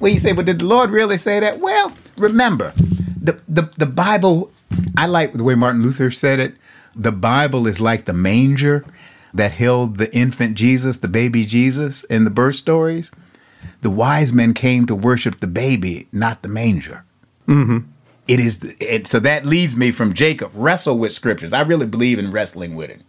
[0.00, 1.60] Well, you say, but did the Lord really say that?
[1.60, 2.72] Well, remember,
[3.16, 4.50] the, the, the Bible,
[4.96, 6.54] I like the way Martin Luther said it.
[6.96, 8.84] The Bible is like the manger
[9.32, 13.12] that held the infant Jesus, the baby Jesus, in the birth stories.
[13.82, 17.04] The wise men came to worship the baby, not the manger.
[17.46, 17.78] Mm-hmm.
[18.32, 20.52] It is, and so that leads me from Jacob.
[20.54, 21.52] Wrestle with scriptures.
[21.52, 23.02] I really believe in wrestling with it.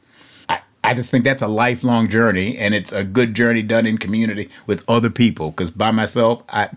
[0.49, 3.97] I, I just think that's a lifelong journey, and it's a good journey done in
[3.97, 5.51] community with other people.
[5.51, 6.67] Because by myself, I,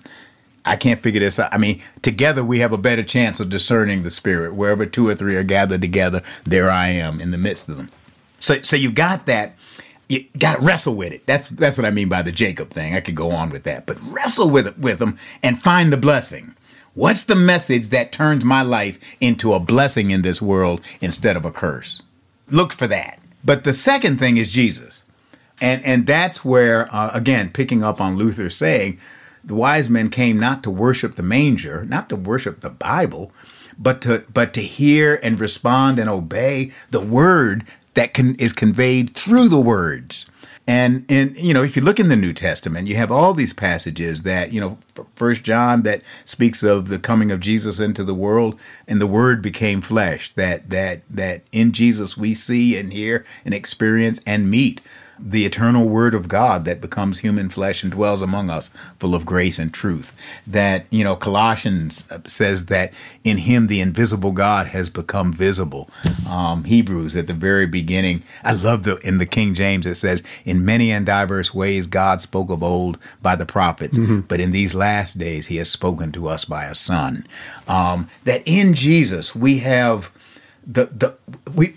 [0.64, 1.52] I can't figure this out.
[1.52, 4.54] I mean, together we have a better chance of discerning the spirit.
[4.54, 7.90] Wherever two or three are gathered together, there I am in the midst of them.
[8.38, 9.56] So, so you got that.
[10.08, 11.26] You got to wrestle with it.
[11.26, 12.94] That's that's what I mean by the Jacob thing.
[12.94, 15.96] I could go on with that, but wrestle with it with them and find the
[15.96, 16.54] blessing.
[16.96, 21.44] What's the message that turns my life into a blessing in this world instead of
[21.44, 22.02] a curse?
[22.50, 23.18] Look for that.
[23.44, 25.02] But the second thing is Jesus,
[25.60, 28.98] and and that's where uh, again picking up on Luther saying,
[29.44, 33.30] the wise men came not to worship the manger, not to worship the Bible,
[33.78, 39.14] but to but to hear and respond and obey the word that can, is conveyed
[39.14, 40.30] through the words.
[40.66, 43.52] And and you know, if you look in the New Testament, you have all these
[43.52, 44.78] passages that you know,
[45.14, 48.58] First John that speaks of the coming of Jesus into the world,
[48.88, 50.32] and the Word became flesh.
[50.34, 54.80] That that that in Jesus we see and hear and experience and meet
[55.18, 59.24] the eternal word of God that becomes human flesh and dwells among us, full of
[59.24, 60.14] grace and truth.
[60.46, 62.92] That, you know, Colossians says that
[63.24, 65.88] in him the invisible God has become visible.
[66.28, 70.22] Um, Hebrews at the very beginning, I love the, in the King James, it says,
[70.44, 74.20] in many and diverse ways God spoke of old by the prophets, mm-hmm.
[74.20, 77.26] but in these last days he has spoken to us by a son.
[77.68, 80.10] Um, that in Jesus we have
[80.66, 81.14] the, the,
[81.54, 81.74] we,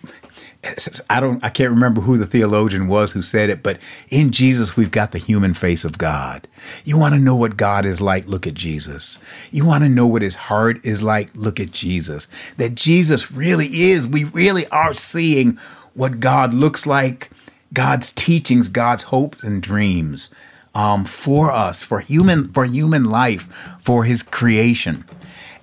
[1.09, 3.79] I don't I can't remember who the theologian was who said it, but
[4.09, 6.47] in Jesus we've got the human face of God.
[6.83, 9.19] You want to know what God is like, look at Jesus.
[9.51, 12.27] You want to know what his heart is like, look at Jesus.
[12.57, 15.57] That Jesus really is, we really are seeing
[15.93, 17.29] what God looks like,
[17.73, 20.29] God's teachings, God's hopes and dreams
[20.75, 23.43] um, for us, for human for human life,
[23.81, 25.05] for his creation.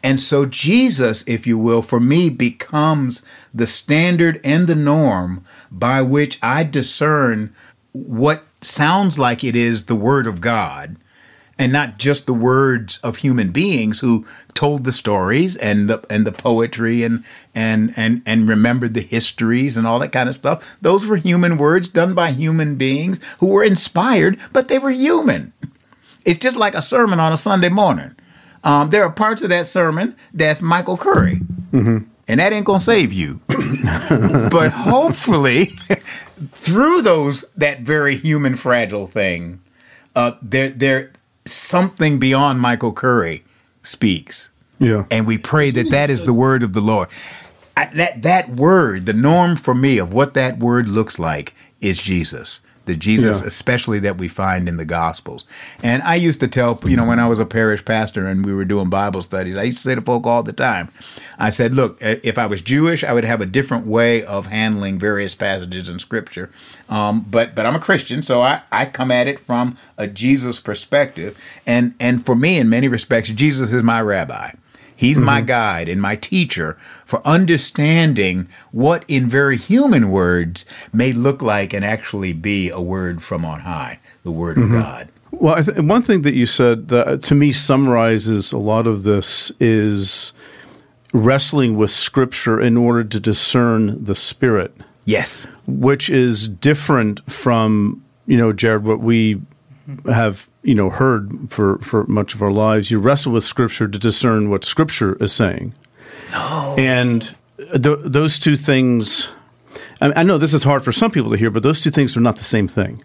[0.03, 3.25] And so Jesus, if you will, for me becomes
[3.57, 7.55] the standard and the norm by which I discern
[7.93, 10.97] what sounds like it is the Word of God
[11.59, 16.27] and not just the words of human beings who told the stories and the and
[16.27, 20.77] the poetry and and and and remembered the histories and all that kind of stuff.
[20.83, 25.53] Those were human words done by human beings who were inspired, but they were human.
[26.27, 28.15] It's just like a sermon on a Sunday morning.
[28.65, 31.37] Um, there are parts of that sermon that's Michael Curry.
[31.73, 33.41] Mm-hmm and that ain't gonna save you.
[33.49, 35.67] but hopefully,
[36.51, 39.61] through those that very human fragile thing,
[40.15, 41.11] uh, there there
[41.45, 43.45] something beyond Michael Curry
[43.83, 44.51] speaks.
[44.79, 47.09] Yeah, and we pray that that is the word of the Lord.
[47.77, 51.99] I, that that word, the norm for me of what that word looks like, is
[51.99, 53.47] Jesus the Jesus, yeah.
[53.47, 55.45] especially that we find in the Gospels.
[55.83, 58.55] And I used to tell, you know, when I was a parish pastor and we
[58.55, 60.89] were doing Bible studies, I used to say to folk all the time,
[61.39, 64.99] I said, look, if I was Jewish, I would have a different way of handling
[64.99, 66.51] various passages in Scripture.
[66.89, 70.61] Um, but but I'm a Christian, so I, I come at it from a Jesus
[70.61, 71.37] perspective.
[71.67, 74.53] And and for me, in many respects, Jesus is my rabbi.
[74.97, 75.27] He's mm-hmm.
[75.27, 81.73] my guide and my teacher for understanding what, in very human words, may look like
[81.73, 84.75] and actually be a word from on high, the Word mm-hmm.
[84.75, 85.09] of God.
[85.33, 89.53] Well, th- one thing that you said that to me summarizes a lot of this
[89.61, 90.33] is
[91.13, 94.75] wrestling with Scripture in order to discern the Spirit.
[95.05, 95.47] Yes.
[95.67, 99.41] Which is different from, you know, Jared, what we
[100.07, 103.99] have you know heard for for much of our lives you wrestle with scripture to
[103.99, 105.73] discern what scripture is saying.
[106.33, 106.75] No.
[106.77, 109.31] and th- those two things
[110.01, 112.17] I, I know this is hard for some people to hear but those two things
[112.17, 113.03] are not the same thing.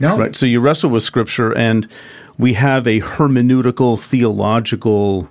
[0.00, 0.18] No.
[0.18, 0.34] Right?
[0.34, 1.88] So you wrestle with scripture and
[2.36, 5.28] we have a hermeneutical theological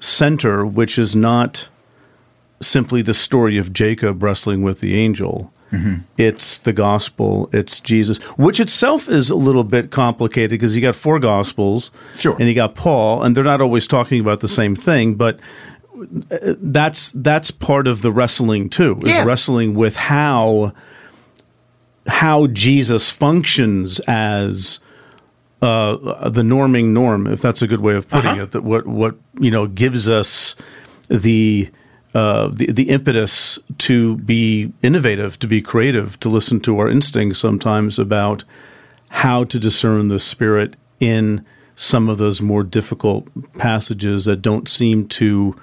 [0.00, 1.68] center which is not
[2.60, 5.94] simply the story of jacob wrestling with the angel Mm-hmm.
[6.18, 7.50] It's the gospel.
[7.52, 12.36] It's Jesus, which itself is a little bit complicated because you got four gospels, sure,
[12.38, 15.40] and you got Paul, and they're not always talking about the same thing, but
[16.30, 18.98] uh, that's that's part of the wrestling too.
[19.02, 19.24] Is yeah.
[19.24, 20.72] wrestling with how
[22.06, 24.80] how Jesus functions as
[25.62, 28.42] uh, the norming norm, if that's a good way of putting uh-huh.
[28.42, 28.52] it.
[28.52, 30.54] That what what you know gives us
[31.08, 31.70] the
[32.14, 37.40] uh, the the impetus to be innovative, to be creative, to listen to our instincts
[37.40, 38.44] sometimes about
[39.08, 41.44] how to discern the spirit in
[41.76, 45.56] some of those more difficult passages that don't seem to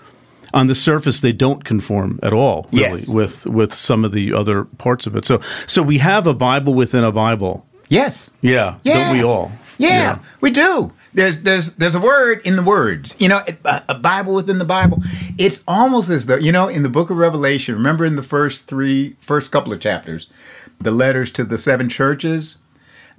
[0.54, 3.10] on the surface they don't conform at all really yes.
[3.10, 6.74] with with some of the other parts of it so so we have a bible
[6.74, 9.06] within a bible yes yeah, yeah.
[9.06, 10.20] don't we all yeah, yeah.
[10.42, 13.16] we do there's there's there's a word in the words.
[13.20, 15.02] You know, a Bible within the Bible.
[15.38, 17.76] It's almost as though you know in the Book of Revelation.
[17.76, 20.32] Remember in the first three first couple of chapters,
[20.80, 22.58] the letters to the seven churches.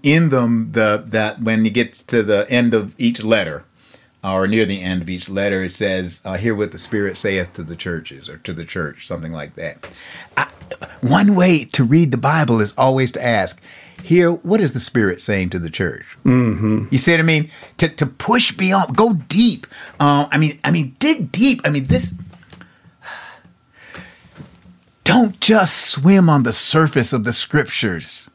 [0.03, 3.63] In them, the that when you get to the end of each letter,
[4.25, 7.53] or near the end of each letter, it says, uh, "Hear what the Spirit saith
[7.55, 9.87] to the churches," or to the church, something like that.
[10.37, 10.49] I,
[11.03, 13.63] one way to read the Bible is always to ask,
[14.03, 16.05] here, what is the Spirit saying to the church?
[16.25, 16.87] Mm-hmm.
[16.91, 17.51] You see what I mean?
[17.79, 19.67] To, to push beyond, go deep.
[20.01, 21.61] Uh, I mean, I mean, dig deep.
[21.65, 22.15] I mean, this.
[25.05, 28.31] Don't just swim on the surface of the scriptures.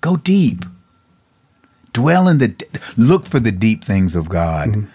[0.00, 0.64] Go deep.
[1.92, 2.54] Dwell in the.
[2.96, 4.68] Look for the deep things of God.
[4.68, 4.86] Mm-hmm.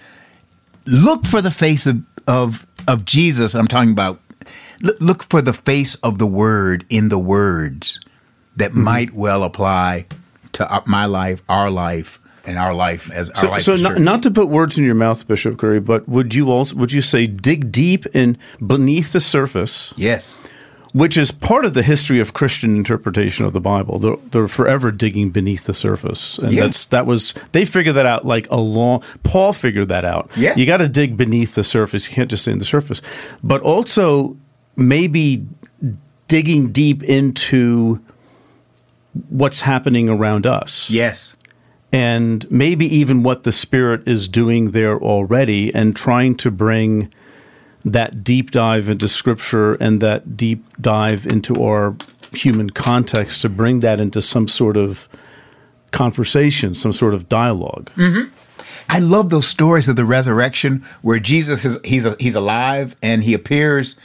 [0.88, 3.54] Look for the face of of of Jesus.
[3.54, 4.20] I'm talking about.
[5.00, 8.00] Look for the face of the Word in the words
[8.58, 8.84] that mm-hmm.
[8.84, 10.06] might well apply
[10.54, 13.64] to my life, our life, and our life as our So, life.
[13.64, 16.76] so not, not to put words in your mouth, Bishop Curry, but would you also
[16.76, 20.40] would you say dig deep in beneath the surface, yes,
[20.94, 24.00] which is part of the history of Christian interpretation of the Bible?
[24.00, 26.62] They're, they're forever digging beneath the surface, and Yeah.
[26.64, 29.04] that's that was they figured that out like a long.
[29.24, 30.30] Paul figured that out.
[30.38, 30.56] Yeah.
[30.56, 32.08] you got to dig beneath the surface.
[32.08, 33.02] You can't just stay in the surface,
[33.44, 34.38] but also
[34.78, 35.46] maybe
[36.28, 38.00] digging deep into
[39.30, 40.90] what's happening around us.
[40.90, 41.36] Yes,
[41.96, 47.10] and maybe even what the spirit is doing there already and trying to bring
[47.86, 51.96] that deep dive into scripture and that deep dive into our
[52.34, 55.08] human context to bring that into some sort of
[55.92, 58.30] conversation some sort of dialog mm-hmm.
[58.90, 63.24] I love those stories of the resurrection where Jesus is he's a, he's alive and
[63.24, 63.98] he appears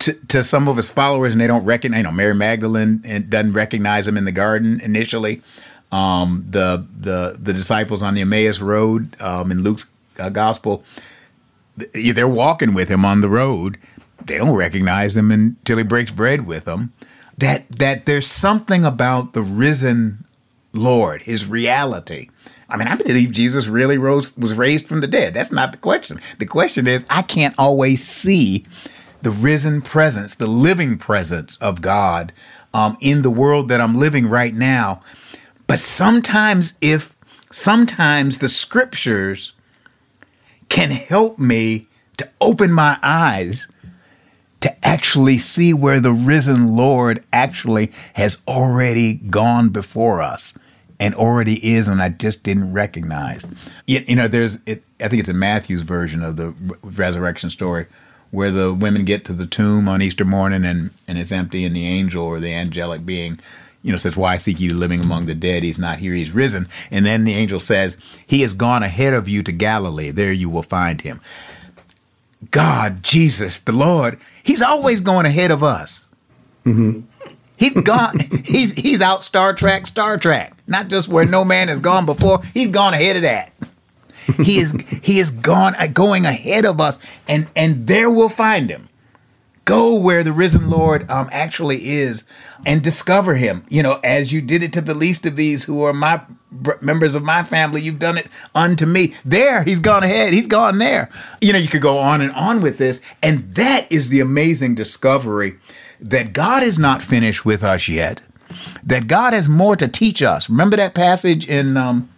[0.00, 1.98] to, to some of his followers and they don't recognize.
[1.98, 5.42] You know, Mary Magdalene and doesn't recognize him in the garden initially.
[5.92, 9.86] Um, the the the disciples on the Emmaus road um, in Luke's
[10.18, 10.84] uh, gospel,
[11.76, 13.76] they're walking with him on the road.
[14.24, 16.92] They don't recognize him until he breaks bread with them.
[17.38, 20.18] That that there's something about the risen
[20.72, 22.28] Lord, his reality.
[22.68, 25.34] I mean, I believe Jesus really rose was raised from the dead.
[25.34, 26.20] That's not the question.
[26.38, 28.64] The question is, I can't always see
[29.22, 32.32] the risen presence, the living presence of God
[32.72, 35.02] um, in the world that I'm living right now.
[35.66, 37.14] But sometimes, if
[37.50, 39.52] sometimes the scriptures
[40.68, 43.66] can help me to open my eyes
[44.60, 50.52] to actually see where the risen Lord actually has already gone before us
[50.98, 53.46] and already is, and I just didn't recognize.
[53.86, 57.86] You, you know, there's, it, I think it's in Matthew's version of the resurrection story
[58.30, 61.74] where the women get to the tomb on Easter morning and, and it's empty, and
[61.74, 63.38] the angel or the angelic being,
[63.82, 65.62] you know, says, Why seek you living among the dead?
[65.62, 66.68] He's not here, he's risen.
[66.90, 70.10] And then the angel says, He has gone ahead of you to Galilee.
[70.10, 71.20] There you will find him.
[72.50, 76.08] God, Jesus, the Lord, He's always going ahead of us.
[76.64, 77.00] Mm-hmm.
[77.56, 78.18] He's gone.
[78.44, 80.54] he's he's out Star Trek, Star Trek.
[80.66, 82.42] Not just where no man has gone before.
[82.54, 83.52] He's gone ahead of that.
[84.32, 84.72] He is
[85.02, 88.88] he is gone uh, going ahead of us, and and there we'll find him.
[89.64, 92.26] Go where the risen Lord um, actually is,
[92.66, 93.64] and discover him.
[93.68, 96.20] You know, as you did it to the least of these who are my
[96.80, 99.14] members of my family, you've done it unto me.
[99.24, 100.32] There, he's gone ahead.
[100.32, 101.10] He's gone there.
[101.40, 104.74] You know, you could go on and on with this, and that is the amazing
[104.74, 105.54] discovery
[106.00, 108.20] that God is not finished with us yet.
[108.82, 110.50] That God has more to teach us.
[110.50, 112.08] Remember that passage in um,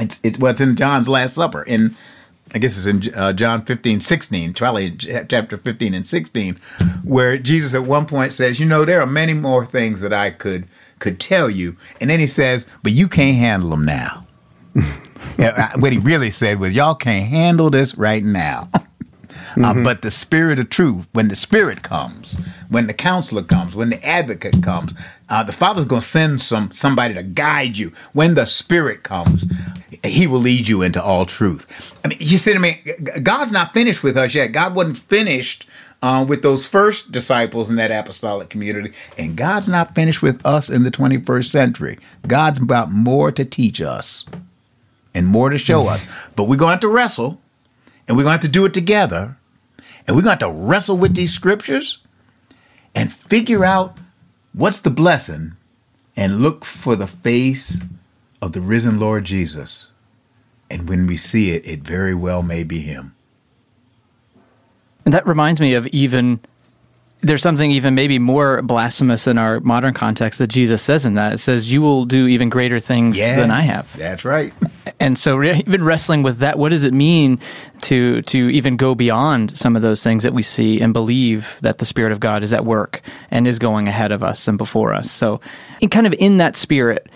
[0.00, 1.94] it's it's what's in John's Last Supper in
[2.54, 6.56] I guess it's in uh, John 15, 16, probably chapter 15 and 16,
[7.04, 10.30] where Jesus at one point says, You know, there are many more things that I
[10.30, 10.64] could
[10.98, 11.76] could tell you.
[12.00, 14.26] And then he says, But you can't handle them now.
[15.38, 18.68] Yeah, uh, what he really said was, Y'all can't handle this right now.
[19.56, 22.34] Uh, but the spirit of truth, when the spirit comes,
[22.68, 24.94] when the counselor comes, when the advocate comes,
[25.30, 27.92] uh, the Father's going to send some somebody to guide you.
[28.12, 29.46] When the spirit comes,
[30.04, 31.66] he will lead you into all truth.
[32.04, 32.78] I mean, you see, I mean,
[33.22, 34.48] God's not finished with us yet.
[34.48, 35.66] God wasn't finished
[36.02, 40.68] uh, with those first disciples in that apostolic community, and God's not finished with us
[40.68, 41.98] in the 21st century.
[42.26, 44.24] God's about more to teach us
[45.14, 46.04] and more to show us.
[46.36, 47.40] But we're going to have to wrestle,
[48.08, 49.36] and we're going to have to do it together,
[50.06, 51.98] and we're going to have to wrestle with these scriptures
[52.94, 53.96] and figure out
[54.52, 55.52] what's the blessing
[56.16, 57.80] and look for the face
[58.42, 59.90] of the risen Lord Jesus.
[60.70, 63.12] And when we see it, it very well may be him.
[65.04, 66.40] And that reminds me of even
[67.22, 71.32] there's something even maybe more blasphemous in our modern context that Jesus says in that.
[71.34, 74.52] It says, "You will do even greater things than I have." That's right.
[74.98, 77.38] And so, re- even wrestling with that, what does it mean
[77.82, 81.78] to to even go beyond some of those things that we see and believe that
[81.78, 83.00] the Spirit of God is at work
[83.30, 85.10] and is going ahead of us and before us?
[85.10, 85.40] So,
[85.80, 87.08] in kind of in that spirit,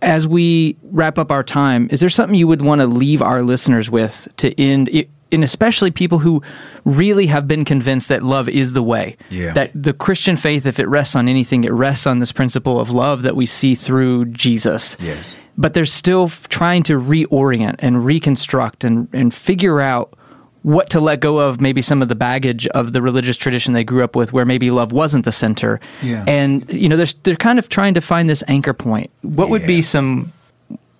[0.00, 3.42] as we wrap up our time, is there something you would want to leave our
[3.42, 4.88] listeners with to end?
[4.94, 6.42] i- And especially people who
[6.84, 9.16] really have been convinced that love is the way.
[9.30, 9.52] Yeah.
[9.52, 12.90] That the Christian faith, if it rests on anything, it rests on this principle of
[12.90, 15.36] love that we see through Jesus Yes.
[15.58, 20.14] but they're still f- trying to reorient and reconstruct and, and figure out
[20.62, 23.84] what to let go of maybe some of the baggage of the religious tradition they
[23.84, 26.24] grew up with where maybe love wasn't the center Yeah.
[26.26, 29.66] and you know they're, they're kind of trying to find this anchor point what would
[29.66, 30.32] be some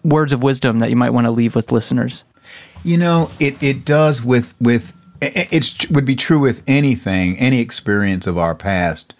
[0.04, 2.24] words of wisdom that you might want to leave with listeners
[2.84, 8.26] You know, it, it does with with it would be true with anything, any experience
[8.26, 9.14] of our past.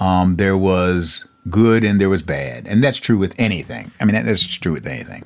[0.00, 3.90] Um, there was good and there was bad, and that's true with anything.
[4.00, 5.24] I mean, that's true with anything.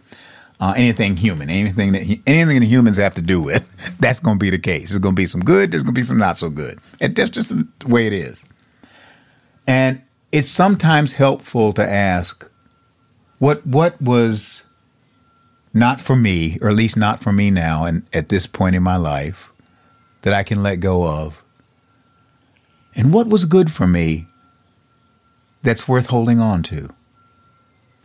[0.59, 3.71] Uh, anything human, anything that anything that humans have to do with,
[4.01, 4.89] that's going to be the case.
[4.89, 5.71] There's going to be some good.
[5.71, 6.79] There's going to be some not so good.
[7.01, 8.39] And that's just the way it is.
[9.67, 10.01] And
[10.33, 12.45] it's sometimes helpful to ask,
[13.39, 14.66] what what was
[15.77, 18.83] not for me, or at least not for me now, and at this point in
[18.83, 19.51] my life,
[20.23, 21.43] that I can let go of,
[22.97, 24.27] and what was good for me
[25.63, 26.89] that's worth holding on to.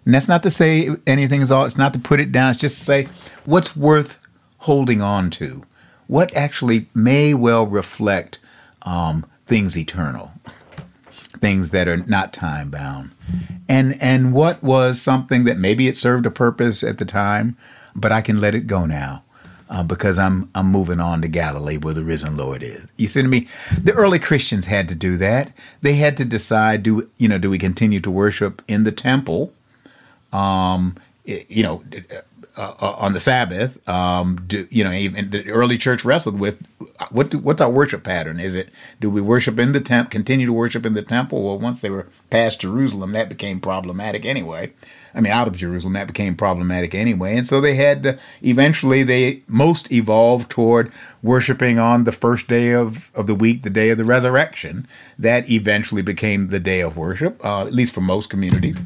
[0.03, 2.59] And that's not to say anything is all, it's not to put it down, it's
[2.59, 3.07] just to say
[3.45, 4.19] what's worth
[4.59, 5.63] holding on to.
[6.07, 8.37] What actually may well reflect
[8.81, 10.31] um, things eternal,
[11.41, 13.11] things that are not time bound.
[13.67, 17.57] And, and what was something that maybe it served a purpose at the time,
[17.95, 19.23] but I can let it go now.
[19.69, 22.91] Uh, because I'm I'm moving on to Galilee where the risen Lord is.
[22.97, 23.47] You see to me,
[23.81, 25.53] the early Christians had to do that.
[25.81, 29.53] They had to decide do you know do we continue to worship in the temple
[30.33, 31.83] um, you know,
[32.57, 36.67] uh, uh, on the Sabbath, um, do, you know, even the early church wrestled with
[37.09, 38.39] what do, what's our worship pattern?
[38.39, 41.43] Is it do we worship in the temple, continue to worship in the temple?
[41.43, 44.71] Well, once they were past Jerusalem, that became problematic anyway.
[45.13, 49.03] I mean, out of Jerusalem, that became problematic anyway, and so they had to, eventually
[49.03, 50.91] they most evolved toward
[51.21, 54.87] worshiping on the first day of, of the week, the day of the resurrection.
[55.19, 58.77] That eventually became the day of worship, uh, at least for most communities.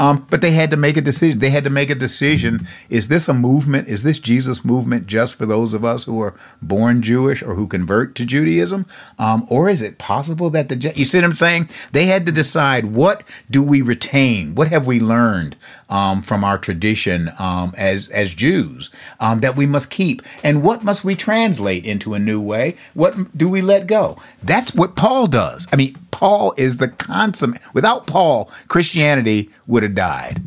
[0.00, 1.40] Um, but they had to make a decision.
[1.40, 2.66] They had to make a decision.
[2.88, 3.86] Is this a movement?
[3.86, 6.32] Is this Jesus movement just for those of us who are
[6.62, 8.86] born Jewish or who convert to Judaism?
[9.18, 11.68] Um, or is it possible that the, you see what I'm saying?
[11.92, 14.54] They had to decide what do we retain?
[14.54, 15.54] What have we learned
[15.90, 20.22] um, from our tradition um, as, as Jews um, that we must keep?
[20.42, 22.76] And what must we translate into a new way?
[22.94, 24.16] What do we let go?
[24.42, 25.66] That's what Paul does.
[25.72, 27.60] I mean, Paul is the consummate.
[27.74, 30.38] Without Paul, Christianity would have died.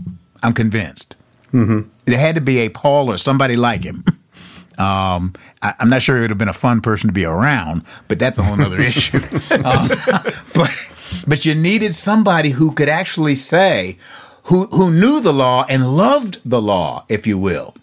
[0.41, 1.15] I'm convinced.
[1.51, 1.89] Mm-hmm.
[2.05, 4.03] There had to be a Paul or somebody like him.
[4.77, 7.83] Um, I, am not sure it would have been a fun person to be around,
[8.07, 9.19] but that's a whole other issue.
[9.51, 9.87] Uh,
[10.55, 10.75] but
[11.27, 13.97] but you needed somebody who could actually say,
[14.43, 17.73] who who knew the law and loved the law, if you will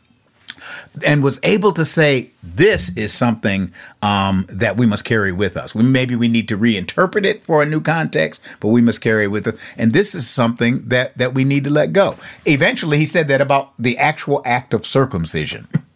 [1.05, 5.75] and was able to say this is something um, that we must carry with us.
[5.75, 9.25] We, maybe we need to reinterpret it for a new context, but we must carry
[9.25, 9.59] it with us.
[9.77, 12.17] And this is something that that we need to let go.
[12.47, 15.69] Eventually, he said that about the actual act of circumcision.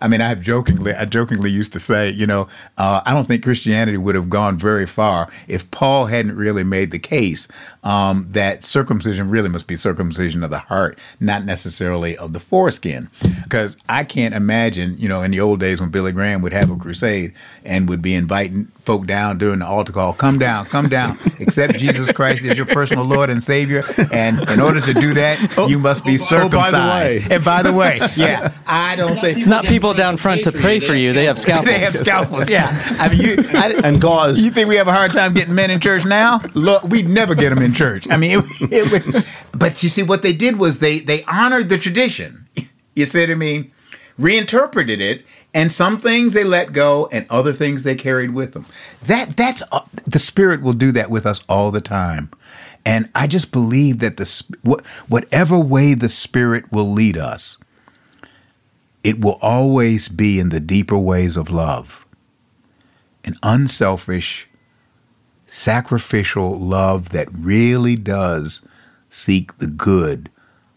[0.00, 3.26] I mean, I have jokingly, I jokingly used to say, you know, uh, I don't
[3.26, 7.48] think Christianity would have gone very far if Paul hadn't really made the case
[7.82, 13.08] um, that circumcision really must be circumcision of the heart, not necessarily of the foreskin.
[13.42, 16.70] Because I can't imagine, you know, in the old days when Billy Graham would have
[16.70, 17.32] a crusade
[17.64, 21.76] and would be inviting folk down during the altar call, come down, come down, accept
[21.76, 23.84] Jesus Christ as your personal Lord and Savior.
[24.10, 27.18] And in order to do that, oh, you must be circumcised.
[27.18, 30.44] Oh, by and by the way, yeah, I don't think it's not people down front
[30.44, 31.12] to pray for you.
[31.12, 31.66] They have scalpels.
[31.74, 32.48] they have scalpels.
[32.48, 34.42] Yeah, I mean, you I, and gauze.
[34.42, 36.40] You think we have a hard time getting men in church now?
[36.54, 38.08] Look, we'd never get them in church.
[38.10, 41.68] I mean, it, it would, but you see, what they did was they they honored
[41.68, 42.46] the tradition.
[42.94, 43.70] You see what I mean?
[44.18, 48.66] Reinterpreted it and some things they let go and other things they carried with them.
[49.06, 52.30] That that's uh, the spirit will do that with us all the time.
[52.86, 57.58] And i just believe that the whatever way the spirit will lead us
[59.04, 62.04] it will always be in the deeper ways of love.
[63.24, 64.46] An unselfish
[65.46, 68.60] sacrificial love that really does
[69.08, 70.28] seek the good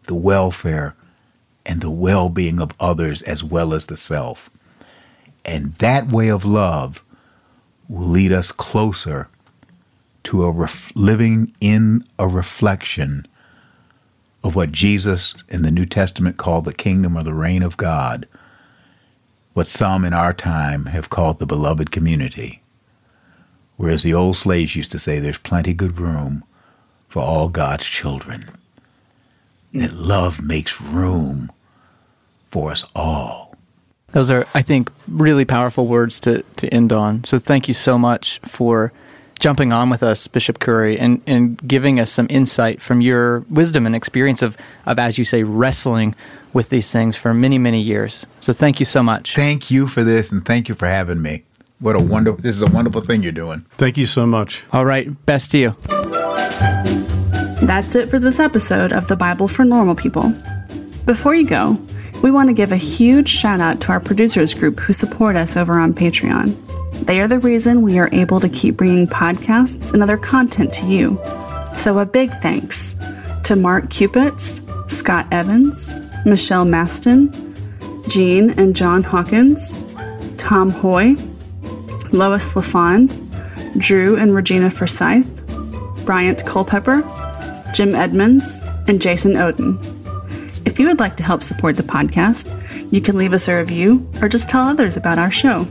[0.05, 0.95] the welfare
[1.65, 4.49] and the well-being of others as well as the self
[5.45, 7.03] and that way of love
[7.89, 9.27] will lead us closer
[10.23, 13.25] to a ref- living in a reflection
[14.43, 18.27] of what Jesus in the New Testament called the kingdom or the reign of God,
[19.53, 22.61] what some in our time have called the beloved community.
[23.77, 26.43] Whereas the old slaves used to say there's plenty good room
[27.09, 28.49] for all God's children.
[29.73, 31.51] That love makes room
[32.49, 33.55] for us all.
[34.09, 37.23] Those are, I think, really powerful words to, to end on.
[37.23, 38.91] So thank you so much for
[39.39, 43.85] jumping on with us, Bishop Curry, and, and giving us some insight from your wisdom
[43.85, 46.13] and experience of, of, as you say, wrestling
[46.51, 48.25] with these things for many, many years.
[48.41, 49.33] So thank you so much.
[49.33, 51.43] Thank you for this, and thank you for having me.
[51.79, 53.61] What a wonderful, this is a wonderful thing you're doing.
[53.77, 54.63] Thank you so much.
[54.71, 57.00] All right, best to you.
[57.61, 60.33] That's it for this episode of the Bible for Normal People.
[61.05, 61.77] Before you go,
[62.23, 65.55] we want to give a huge shout out to our producers group who support us
[65.55, 66.55] over on Patreon.
[67.05, 70.87] They are the reason we are able to keep bringing podcasts and other content to
[70.87, 71.19] you.
[71.77, 72.95] So, a big thanks
[73.43, 75.93] to Mark Cupits, Scott Evans,
[76.25, 77.31] Michelle Maston,
[78.07, 79.75] Jean and John Hawkins,
[80.37, 81.15] Tom Hoy,
[82.11, 83.17] Lois LaFond,
[83.77, 85.45] Drew and Regina Forsyth,
[86.05, 87.03] Bryant Culpepper,
[87.73, 89.77] Jim Edmonds, and Jason Oden.
[90.65, 92.47] If you would like to help support the podcast,
[92.91, 95.67] you can leave us a review or just tell others about our show.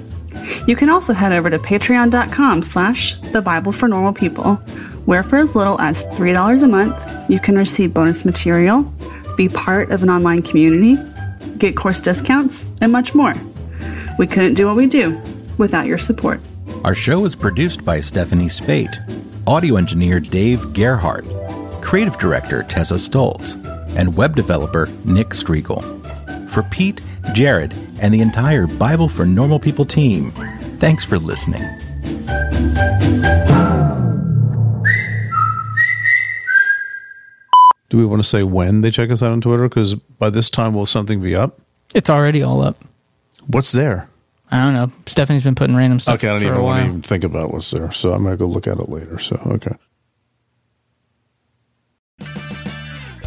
[0.66, 4.56] You can also head over to patreon.com slash the Bible for Normal People,
[5.06, 8.82] where for as little as $3 a month, you can receive bonus material,
[9.36, 10.96] be part of an online community,
[11.58, 13.34] get course discounts, and much more.
[14.18, 15.20] We couldn't do what we do
[15.58, 16.40] without your support.
[16.84, 18.98] Our show is produced by Stephanie Spate,
[19.46, 21.24] audio engineer Dave Gerhardt,
[21.90, 23.56] creative director Tessa Stoltz,
[23.96, 25.82] and web developer Nick Striegel.
[26.48, 27.00] For Pete,
[27.32, 30.30] Jared, and the entire Bible for Normal People team,
[30.76, 31.64] thanks for listening.
[37.88, 39.68] Do we want to say when they check us out on Twitter?
[39.68, 41.58] Because by this time, will something be up?
[41.92, 42.84] It's already all up.
[43.48, 44.08] What's there?
[44.52, 44.92] I don't know.
[45.06, 47.52] Stephanie's been putting random stuff Okay, I don't for even want to even think about
[47.52, 47.90] what's there.
[47.90, 49.18] So I'm going to go look at it later.
[49.18, 49.74] So, okay.